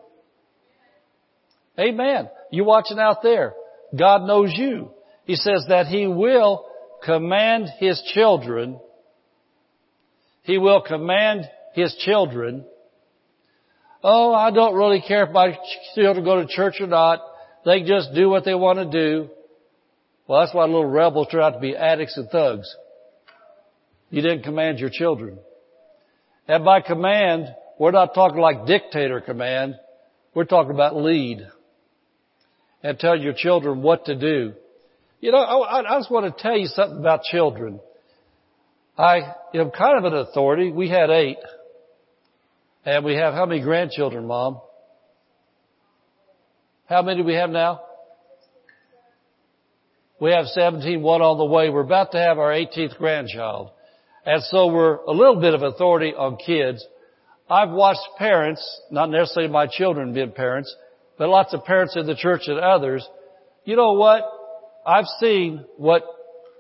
Amen. 1.79 2.29
You 2.51 2.65
watching 2.65 2.99
out 2.99 3.23
there. 3.23 3.55
God 3.97 4.27
knows 4.27 4.53
you. 4.55 4.91
He 5.29 5.37
says 5.37 5.67
that 5.69 5.89
He 5.89 6.07
will 6.07 6.65
command 7.05 7.69
His 7.79 8.03
children. 8.15 8.81
He 10.43 10.57
will 10.57 10.81
command 10.81 11.45
His 11.75 11.95
children. 12.01 12.65
Oh, 14.03 14.33
I 14.33 14.51
don't 14.51 14.75
really 14.75 15.03
care 15.07 15.25
if 15.25 15.31
my 15.31 15.59
children 15.95 16.25
go 16.25 16.41
to 16.41 16.49
church 16.49 16.77
or 16.81 16.87
not. 16.87 17.21
They 17.67 17.83
just 17.83 18.15
do 18.15 18.31
what 18.31 18.47
they 18.47 18.55
want 18.55 18.79
to 18.79 18.91
do. 18.91 19.29
Well, 20.27 20.41
that's 20.41 20.55
why 20.55 20.65
little 20.65 20.87
rebels 20.87 21.29
turn 21.31 21.43
out 21.43 21.51
to 21.51 21.61
be 21.61 21.77
addicts 21.77 22.17
and 22.17 22.31
thugs. 22.31 22.75
You 24.09 24.23
didn't 24.23 24.45
command 24.45 24.79
your 24.79 24.91
children. 24.91 25.39
And 26.47 26.65
by 26.65 26.81
command, 26.81 27.55
we're 27.79 27.91
not 27.91 28.15
talking 28.15 28.41
like 28.41 28.65
dictator 28.65 29.21
command. 29.21 29.75
We're 30.33 30.45
talking 30.45 30.73
about 30.73 30.97
lead. 30.97 31.47
And 32.83 32.99
tell 32.99 33.19
your 33.19 33.35
children 33.35 33.83
what 33.83 34.07
to 34.07 34.19
do. 34.19 34.55
You 35.21 35.33
know, 35.33 35.39
I, 35.39 35.81
I 35.81 35.99
just 35.99 36.11
want 36.11 36.37
to 36.37 36.43
tell 36.43 36.57
you 36.57 36.67
something 36.67 36.99
about 36.99 37.23
children. 37.23 37.81
I 38.97 39.35
am 39.55 39.71
kind 39.71 39.99
of 39.99 40.13
an 40.13 40.19
authority. 40.19 40.71
We 40.71 40.89
had 40.89 41.11
eight. 41.11 41.39
And 42.85 43.05
we 43.05 43.17
have 43.17 43.35
how 43.35 43.45
many 43.45 43.61
grandchildren, 43.61 44.27
Mom? 44.27 44.61
How 46.89 47.03
many 47.03 47.21
do 47.21 47.27
we 47.27 47.35
have 47.35 47.51
now? 47.51 47.83
We 50.21 50.31
have 50.33 50.47
17, 50.47 51.03
one 51.03 51.21
on 51.21 51.39
the 51.39 51.45
way. 51.45 51.69
We're 51.69 51.83
about 51.83 52.13
to 52.13 52.19
have 52.19 52.39
our 52.39 52.51
18th 52.51 52.97
grandchild. 52.97 53.71
And 54.25 54.43
so 54.45 54.67
we're 54.69 54.97
a 54.97 55.13
little 55.13 55.41
bit 55.41 55.55
of 55.55 55.63
authority 55.63 56.13
on 56.15 56.37
kids. 56.37 56.85
I've 57.51 57.71
watched 57.71 58.07
parents, 58.19 58.81
not 58.91 59.11
necessarily 59.11 59.51
my 59.51 59.67
children 59.71 60.13
being 60.13 60.33
parents, 60.33 60.75
but 61.19 61.29
lots 61.29 61.55
of 61.55 61.65
parents 61.65 61.97
in 61.97 62.07
the 62.07 62.15
church 62.15 62.43
and 62.47 62.59
others. 62.59 63.07
You 63.65 63.77
know 63.77 63.93
what? 63.93 64.23
I've 64.89 65.05
seen 65.21 65.67
what, 65.77 66.03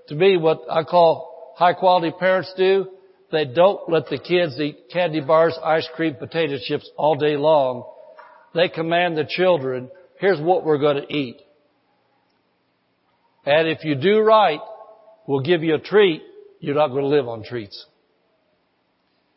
to 0.09 0.15
me, 0.15 0.37
what 0.37 0.61
I 0.71 0.83
call 0.85 1.55
high 1.57 1.73
quality 1.73 2.13
parents 2.21 2.53
do. 2.59 2.87
They 3.33 3.47
don't 3.47 3.89
let 3.89 4.09
the 4.11 4.19
kids 4.19 4.61
eat 4.61 4.91
candy 4.93 5.23
bars, 5.23 5.59
ice 5.65 5.89
cream, 5.97 6.15
potato 6.15 6.57
chips 6.63 6.91
all 6.99 7.15
day 7.15 7.39
long. 7.39 7.91
They 8.55 8.69
command 8.69 9.17
the 9.17 9.25
children, 9.27 9.91
here's 10.21 10.41
what 10.41 10.63
we're 10.63 10.79
going 10.79 11.03
to 11.07 11.11
eat. 11.11 11.39
And 13.47 13.67
if 13.67 13.83
you 13.83 13.95
do 13.95 14.21
right, 14.21 14.61
we'll 15.27 15.41
give 15.41 15.63
you 15.63 15.77
a 15.77 15.81
treat 15.81 16.23
you're 16.61 16.75
not 16.75 16.89
going 16.89 17.05
to 17.05 17.09
live 17.09 17.29
on 17.29 17.45
treats. 17.45 17.87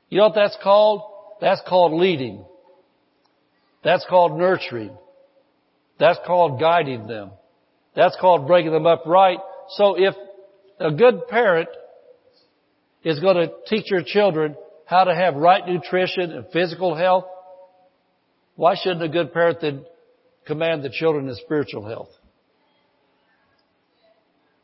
You 0.10 0.18
know 0.18 0.26
what 0.26 0.36
that's 0.36 0.58
called? 0.62 1.04
That's 1.40 1.62
called 1.66 1.94
leading. 1.94 2.44
That's 3.86 4.06
called 4.10 4.38
nurturing. 4.38 4.98
That's 5.98 6.20
called 6.26 6.60
guiding 6.60 7.08
them. 7.08 7.32
That's 7.96 8.16
called 8.20 8.48
breaking 8.48 8.72
them 8.72 8.86
up 8.86 9.04
right. 9.06 9.40
So 9.70 9.96
if 9.98 10.16
a 10.80 10.92
good 10.92 11.28
parent 11.28 11.70
is 13.04 13.20
going 13.20 13.36
to 13.38 13.52
teach 13.68 13.90
your 13.90 14.04
children 14.06 14.56
how 14.86 15.04
to 15.04 15.16
have 15.16 15.36
right 15.36 15.66
nutrition 15.68 16.32
and 16.32 16.46
physical 16.52 16.96
health, 16.96 17.26
why 18.56 18.76
shouldn't 18.82 19.04
a 19.04 19.10
good 19.10 19.34
parent 19.34 19.60
then 19.62 19.86
command 20.46 20.84
the 20.84 20.90
children 20.90 21.28
in 21.28 21.36
spiritual 21.36 21.88
health? 21.88 22.10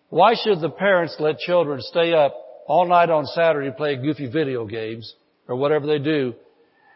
Why 0.10 0.36
should 0.42 0.62
the 0.62 0.70
parents 0.70 1.16
let 1.20 1.40
children 1.40 1.82
stay 1.82 2.14
up 2.14 2.36
all 2.68 2.86
night 2.86 3.10
on 3.10 3.26
Saturday 3.26 3.72
playing 3.76 4.02
goofy 4.02 4.30
video 4.30 4.66
games 4.66 5.16
or 5.48 5.56
whatever 5.56 5.88
they 5.88 6.00
do. 6.00 6.36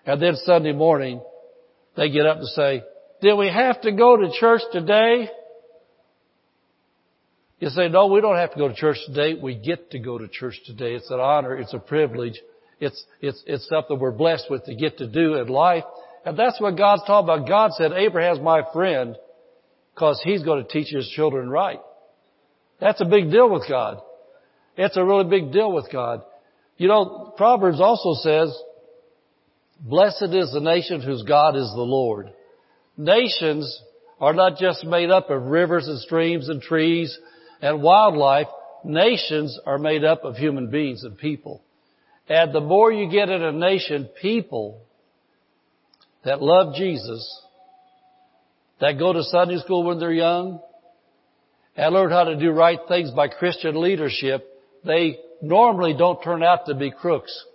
And 0.06 0.22
then 0.22 0.36
Sunday 0.36 0.74
morning, 0.74 1.22
they 1.96 2.10
get 2.10 2.26
up 2.26 2.38
and 2.38 2.48
say, 2.50 2.84
did 3.22 3.36
we 3.36 3.48
have 3.48 3.80
to 3.82 3.92
go 3.92 4.18
to 4.18 4.32
church 4.38 4.62
today? 4.72 5.30
You 7.62 7.70
say, 7.70 7.90
no, 7.90 8.08
we 8.08 8.22
don't 8.22 8.38
have 8.38 8.54
to 8.54 8.58
go 8.58 8.68
to 8.70 8.74
church 8.74 8.98
today. 9.06 9.36
We 9.40 9.54
get 9.54 9.92
to 9.92 10.00
go 10.00 10.18
to 10.18 10.28
church 10.28 10.60
today. 10.66 10.96
It's 10.96 11.12
an 11.12 11.20
honor. 11.20 11.56
It's 11.56 11.76
a 11.76 11.80
privilege. 11.80 12.42
It's, 12.80 13.06
it's, 13.22 13.42
it's 13.46 13.70
something 13.70 14.00
we're 14.00 14.12
blessed 14.12 14.48
with 14.50 14.66
to 14.66 14.74
get 14.74 14.98
to 14.98 15.08
do 15.08 15.36
in 15.36 15.48
life. 15.48 15.84
And 16.26 16.38
that's 16.38 16.60
what 16.60 16.76
God's 16.76 17.04
talking 17.06 17.30
about. 17.30 17.48
God 17.48 17.72
said, 17.74 17.92
Abraham's 17.92 18.40
my 18.40 18.64
friend 18.74 19.16
because 19.94 20.20
he's 20.24 20.42
going 20.42 20.66
to 20.66 20.68
teach 20.68 20.92
his 20.92 21.08
children 21.10 21.52
right. 21.52 21.80
That's 22.80 23.00
a 23.00 23.06
big 23.06 23.30
deal 23.30 23.48
with 23.48 23.70
God. 23.70 24.02
It's 24.76 24.98
a 24.98 25.06
really 25.06 25.30
big 25.30 25.54
deal 25.54 25.72
with 25.72 25.88
God. 25.94 26.24
You 26.78 26.88
know, 26.88 27.32
Proverbs 27.38 27.80
also 27.80 28.20
says, 28.24 28.58
blessed 29.80 30.34
is 30.34 30.52
the 30.52 30.62
nation 30.62 31.00
whose 31.00 31.22
God 31.22 31.56
is 31.56 31.72
the 31.76 31.82
Lord. 31.82 32.32
Nations 32.98 33.84
are 34.20 34.34
not 34.34 34.58
just 34.58 34.84
made 34.84 35.12
up 35.12 35.30
of 35.30 35.44
rivers 35.44 35.88
and 35.88 36.00
streams 36.00 36.50
and 36.50 36.60
trees 36.60 37.16
and 37.62 37.82
wildlife. 37.82 38.48
Nations 38.84 39.60
are 39.66 39.78
made 39.78 40.04
up 40.04 40.24
of 40.24 40.36
human 40.36 40.70
beings 40.70 41.04
and 41.04 41.18
people. 41.18 41.62
And 42.28 42.54
the 42.54 42.62
more 42.62 42.92
you 42.92 43.12
get 43.12 43.30
in 43.30 43.44
a 43.44 43.52
nation, 43.52 44.10
people 44.22 44.82
that 46.24 46.42
love 46.42 46.76
Jesus, 46.76 47.44
that 48.80 48.98
go 48.98 49.14
to 49.14 49.24
Sunday 49.24 49.58
school 49.60 49.84
when 49.84 50.00
they're 50.00 50.12
young, 50.12 50.60
and 51.76 51.94
learn 51.94 52.12
how 52.12 52.26
to 52.26 52.36
do 52.36 52.52
right 52.52 52.80
things 52.88 53.12
by 53.12 53.28
Christian 53.28 53.82
leadership, 53.82 54.48
they 54.84 55.20
normally 55.42 55.94
don't 55.98 56.22
turn 56.24 56.44
out 56.44 56.66
to 56.66 56.76
be 56.76 56.92
crooks 56.92 57.46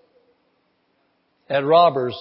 and 1.49 1.67
robbers, 1.67 2.17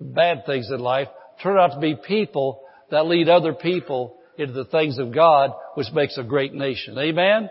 bad 0.00 0.46
things 0.46 0.70
in 0.70 0.80
life, 0.80 1.08
turn 1.42 1.58
out 1.58 1.74
to 1.74 1.80
be 1.80 1.96
people 2.06 2.62
that 2.90 3.06
lead 3.06 3.28
other 3.28 3.52
people 3.52 4.16
into 4.38 4.52
the 4.52 4.64
things 4.64 4.98
of 4.98 5.14
God, 5.14 5.52
which 5.74 5.88
makes 5.92 6.18
a 6.18 6.22
great 6.22 6.54
nation. 6.54 6.98
Amen? 6.98 7.50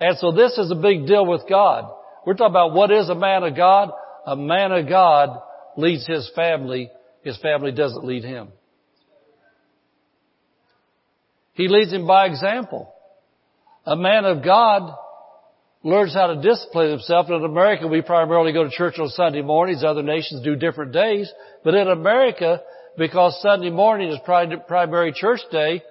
And 0.00 0.18
so 0.18 0.32
this 0.32 0.58
is 0.58 0.70
a 0.70 0.74
big 0.74 1.06
deal 1.06 1.26
with 1.26 1.42
God. 1.48 1.90
We're 2.26 2.34
talking 2.34 2.52
about 2.52 2.72
what 2.72 2.90
is 2.90 3.08
a 3.08 3.14
man 3.14 3.44
of 3.44 3.56
God? 3.56 3.90
A 4.26 4.36
man 4.36 4.72
of 4.72 4.88
God 4.88 5.40
leads 5.76 6.06
his 6.06 6.30
family. 6.34 6.90
His 7.22 7.38
family 7.38 7.72
doesn't 7.72 8.04
lead 8.04 8.24
him. 8.24 8.48
He 11.52 11.68
leads 11.68 11.92
him 11.92 12.06
by 12.06 12.26
example. 12.26 12.92
A 13.86 13.96
man 13.96 14.24
of 14.24 14.44
God 14.44 14.96
learns 15.84 16.14
how 16.14 16.28
to 16.28 16.40
discipline 16.40 16.90
himself. 16.90 17.28
In 17.28 17.44
America, 17.44 17.86
we 17.86 18.02
primarily 18.02 18.52
go 18.52 18.64
to 18.64 18.70
church 18.70 18.98
on 18.98 19.08
Sunday 19.10 19.42
mornings. 19.42 19.84
Other 19.84 20.02
nations 20.02 20.42
do 20.42 20.56
different 20.56 20.92
days. 20.92 21.30
But 21.62 21.74
in 21.74 21.86
America, 21.88 22.62
because 22.96 23.40
Sunday 23.42 23.70
morning 23.70 24.10
is 24.10 24.18
primary 24.24 25.12
church 25.14 25.40
day, 25.50 25.82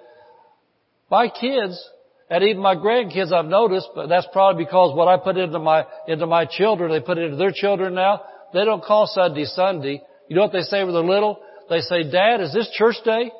my 1.10 1.28
kids, 1.28 1.82
and 2.30 2.42
even 2.42 2.62
my 2.62 2.74
grandkids 2.74 3.32
I've 3.32 3.44
noticed, 3.44 3.88
but 3.94 4.08
that's 4.08 4.26
probably 4.32 4.64
because 4.64 4.96
what 4.96 5.08
I 5.08 5.18
put 5.22 5.36
into 5.36 5.58
my, 5.58 5.84
into 6.08 6.26
my 6.26 6.46
children, 6.46 6.90
they 6.90 7.00
put 7.00 7.18
into 7.18 7.36
their 7.36 7.52
children 7.54 7.94
now, 7.94 8.22
they 8.52 8.64
don't 8.64 8.82
call 8.82 9.06
Sunday 9.06 9.44
Sunday. 9.44 10.02
You 10.28 10.36
know 10.36 10.42
what 10.42 10.52
they 10.52 10.62
say 10.62 10.82
when 10.84 10.94
they're 10.94 11.02
little? 11.02 11.40
They 11.68 11.80
say, 11.80 12.10
Dad, 12.10 12.40
is 12.40 12.52
this 12.52 12.70
church 12.76 12.96
day? 13.04 13.30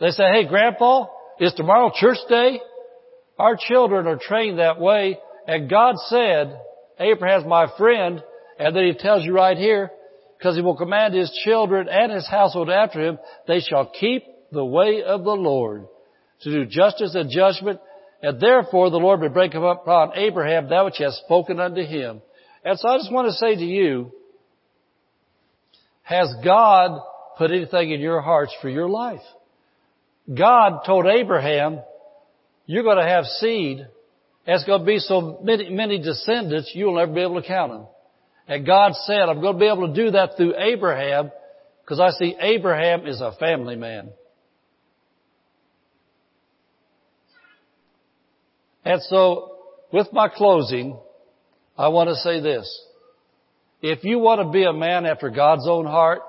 They 0.00 0.10
say, 0.10 0.24
hey, 0.32 0.48
Grandpa, 0.48 1.06
is 1.38 1.52
tomorrow 1.54 1.92
church 1.94 2.18
day? 2.28 2.60
Our 3.38 3.56
children 3.56 4.06
are 4.06 4.18
trained 4.20 4.58
that 4.58 4.80
way, 4.80 5.18
and 5.46 5.70
God 5.70 5.94
said, 6.06 6.58
Abraham's 6.98 7.46
my 7.46 7.66
friend, 7.78 8.22
and 8.62 8.76
then 8.76 8.84
he 8.84 8.94
tells 8.94 9.24
you 9.24 9.32
right 9.32 9.56
here, 9.56 9.90
because 10.38 10.56
he 10.56 10.62
will 10.62 10.76
command 10.76 11.14
his 11.14 11.30
children 11.44 11.88
and 11.88 12.12
his 12.12 12.26
household 12.28 12.70
after 12.70 13.00
him, 13.00 13.18
they 13.46 13.60
shall 13.60 13.90
keep 13.98 14.24
the 14.50 14.64
way 14.64 15.02
of 15.02 15.24
the 15.24 15.30
Lord 15.30 15.86
to 16.42 16.50
do 16.50 16.66
justice 16.66 17.14
and 17.14 17.30
judgment, 17.30 17.80
and 18.22 18.40
therefore 18.40 18.90
the 18.90 18.98
Lord 18.98 19.20
will 19.20 19.28
break 19.28 19.52
him 19.52 19.64
up 19.64 19.82
upon 19.82 20.16
Abraham 20.16 20.68
that 20.68 20.84
which 20.84 20.96
he 20.98 21.04
has 21.04 21.16
spoken 21.24 21.60
unto 21.60 21.82
him. 21.82 22.22
And 22.64 22.78
so 22.78 22.88
I 22.88 22.98
just 22.98 23.12
want 23.12 23.28
to 23.28 23.34
say 23.34 23.54
to 23.54 23.64
you, 23.64 24.12
has 26.02 26.32
God 26.44 27.00
put 27.38 27.50
anything 27.50 27.90
in 27.90 28.00
your 28.00 28.20
hearts 28.20 28.54
for 28.60 28.68
your 28.68 28.88
life? 28.88 29.22
God 30.32 30.80
told 30.84 31.06
Abraham, 31.06 31.80
you're 32.66 32.84
going 32.84 32.98
to 32.98 33.08
have 33.08 33.24
seed 33.24 33.86
it's 34.46 34.64
going 34.64 34.80
to 34.80 34.86
be 34.86 34.98
so 34.98 35.38
many, 35.42 35.70
many 35.70 35.98
descendants, 36.00 36.72
you'll 36.74 36.96
never 36.96 37.12
be 37.12 37.22
able 37.22 37.40
to 37.40 37.46
count 37.46 37.72
them. 37.72 37.86
And 38.52 38.66
God 38.66 38.92
said, 39.06 39.30
I'm 39.30 39.40
going 39.40 39.54
to 39.54 39.58
be 39.58 39.66
able 39.66 39.88
to 39.88 39.94
do 39.94 40.10
that 40.10 40.36
through 40.36 40.52
Abraham 40.58 41.32
because 41.82 41.98
I 42.00 42.10
see 42.10 42.36
Abraham 42.38 43.06
is 43.06 43.18
a 43.22 43.32
family 43.40 43.76
man. 43.76 44.10
And 48.84 49.00
so, 49.04 49.56
with 49.90 50.08
my 50.12 50.28
closing, 50.28 50.98
I 51.78 51.88
want 51.88 52.10
to 52.10 52.14
say 52.16 52.42
this. 52.42 52.68
If 53.80 54.04
you 54.04 54.18
want 54.18 54.42
to 54.42 54.50
be 54.50 54.64
a 54.64 54.72
man 54.74 55.06
after 55.06 55.30
God's 55.30 55.66
own 55.66 55.86
heart, 55.86 56.20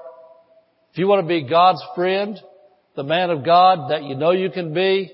if 0.93 0.99
you 0.99 1.09
want 1.09 1.23
to 1.23 1.27
be 1.27 1.45
God's 1.45 1.83
friend, 1.93 2.39
the 2.95 3.03
man 3.03 3.31
of 3.31 3.43
God 3.43 3.91
that 3.91 4.03
you 4.03 4.15
know 4.15 4.31
you 4.31 4.49
can 4.49 4.73
be, 4.73 5.11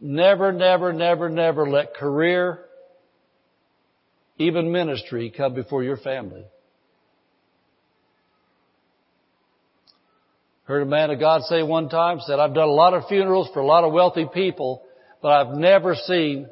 never, 0.00 0.50
never, 0.50 0.92
never, 0.92 1.28
never 1.28 1.70
let 1.70 1.94
career, 1.94 2.63
even 4.38 4.72
ministry 4.72 5.32
come 5.34 5.54
before 5.54 5.82
your 5.82 5.96
family. 5.96 6.44
Heard 10.64 10.82
a 10.82 10.86
man 10.86 11.10
of 11.10 11.20
God 11.20 11.42
say 11.42 11.62
one 11.62 11.88
time, 11.88 12.20
said, 12.20 12.38
I've 12.38 12.54
done 12.54 12.68
a 12.68 12.72
lot 12.72 12.94
of 12.94 13.06
funerals 13.06 13.50
for 13.52 13.60
a 13.60 13.66
lot 13.66 13.84
of 13.84 13.92
wealthy 13.92 14.26
people, 14.32 14.82
but 15.20 15.28
I've 15.28 15.56
never 15.56 15.94
seen 15.94 16.48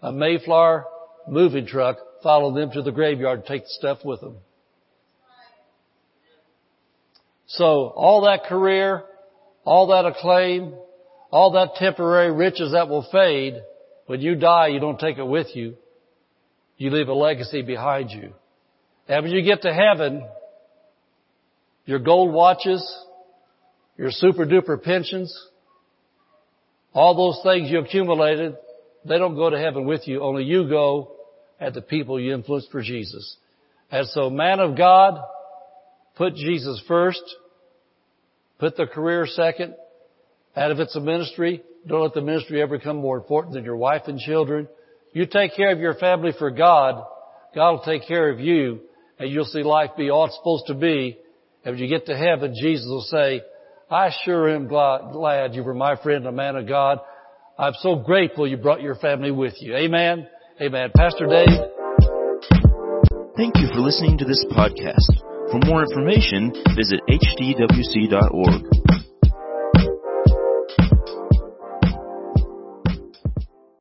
a 0.00 0.10
Mayflower 0.10 0.86
moving 1.26 1.66
truck 1.66 1.98
follow 2.22 2.54
them 2.54 2.70
to 2.72 2.82
the 2.82 2.90
graveyard 2.90 3.40
and 3.40 3.46
take 3.46 3.62
the 3.62 3.68
stuff 3.70 3.98
with 4.04 4.20
them. 4.20 4.36
So 7.46 7.64
all 7.64 8.22
that 8.22 8.44
career, 8.44 9.04
all 9.64 9.88
that 9.88 10.06
acclaim, 10.06 10.74
all 11.30 11.52
that 11.52 11.74
temporary 11.76 12.32
riches 12.32 12.72
that 12.72 12.88
will 12.88 13.06
fade, 13.12 13.60
when 14.06 14.20
you 14.20 14.34
die, 14.36 14.68
you 14.68 14.80
don't 14.80 14.98
take 14.98 15.18
it 15.18 15.26
with 15.26 15.54
you. 15.54 15.76
You 16.78 16.90
leave 16.90 17.08
a 17.08 17.12
legacy 17.12 17.62
behind 17.62 18.10
you. 18.10 18.32
And 19.08 19.24
when 19.24 19.32
you 19.32 19.42
get 19.42 19.62
to 19.62 19.74
heaven, 19.74 20.26
your 21.84 21.98
gold 21.98 22.32
watches, 22.32 22.82
your 23.96 24.10
super 24.10 24.46
duper 24.46 24.80
pensions, 24.82 25.36
all 26.92 27.14
those 27.14 27.40
things 27.42 27.70
you 27.70 27.80
accumulated, 27.80 28.56
they 29.04 29.18
don't 29.18 29.34
go 29.34 29.50
to 29.50 29.58
heaven 29.58 29.86
with 29.86 30.06
you. 30.06 30.22
Only 30.22 30.44
you 30.44 30.68
go 30.68 31.12
at 31.60 31.74
the 31.74 31.82
people 31.82 32.20
you 32.20 32.34
influenced 32.34 32.70
for 32.70 32.82
Jesus. 32.82 33.36
And 33.90 34.06
so 34.08 34.30
man 34.30 34.60
of 34.60 34.76
God, 34.76 35.20
put 36.14 36.34
Jesus 36.34 36.82
first, 36.86 37.22
put 38.58 38.76
the 38.76 38.86
career 38.86 39.26
second, 39.26 39.74
and 40.54 40.72
if 40.72 40.78
it's 40.78 40.96
a 40.96 41.00
ministry, 41.00 41.62
don't 41.86 42.02
let 42.02 42.14
the 42.14 42.20
ministry 42.20 42.60
ever 42.60 42.78
become 42.78 42.96
more 42.96 43.16
important 43.16 43.54
than 43.54 43.64
your 43.64 43.76
wife 43.76 44.02
and 44.06 44.18
children. 44.18 44.68
You 45.12 45.26
take 45.26 45.56
care 45.56 45.72
of 45.72 45.78
your 45.78 45.94
family 45.94 46.32
for 46.38 46.50
God, 46.50 47.04
God 47.54 47.70
will 47.70 47.82
take 47.82 48.06
care 48.06 48.30
of 48.30 48.40
you, 48.40 48.80
and 49.18 49.30
you'll 49.30 49.44
see 49.44 49.62
life 49.62 49.90
be 49.96 50.10
all 50.10 50.26
it's 50.26 50.36
supposed 50.36 50.66
to 50.66 50.74
be. 50.74 51.18
And 51.64 51.74
when 51.74 51.82
you 51.82 51.88
get 51.88 52.06
to 52.06 52.16
heaven, 52.16 52.54
Jesus 52.60 52.86
will 52.86 53.02
say, 53.02 53.42
I 53.90 54.10
sure 54.24 54.48
am 54.54 54.68
glad 54.68 55.54
you 55.54 55.62
were 55.64 55.74
my 55.74 55.96
friend, 56.02 56.26
a 56.26 56.32
man 56.32 56.56
of 56.56 56.68
God. 56.68 57.00
I'm 57.58 57.72
so 57.80 57.96
grateful 57.96 58.46
you 58.46 58.56
brought 58.56 58.82
your 58.82 58.94
family 58.96 59.30
with 59.30 59.54
you. 59.60 59.74
Amen. 59.74 60.28
Amen. 60.60 60.90
Pastor 60.96 61.26
Dave. 61.26 61.58
Thank 63.36 63.56
you 63.56 63.68
for 63.72 63.80
listening 63.80 64.18
to 64.18 64.24
this 64.24 64.44
podcast. 64.50 65.24
For 65.50 65.58
more 65.66 65.82
information, 65.82 66.52
visit 66.76 67.00
hdwc.org. 67.08 68.64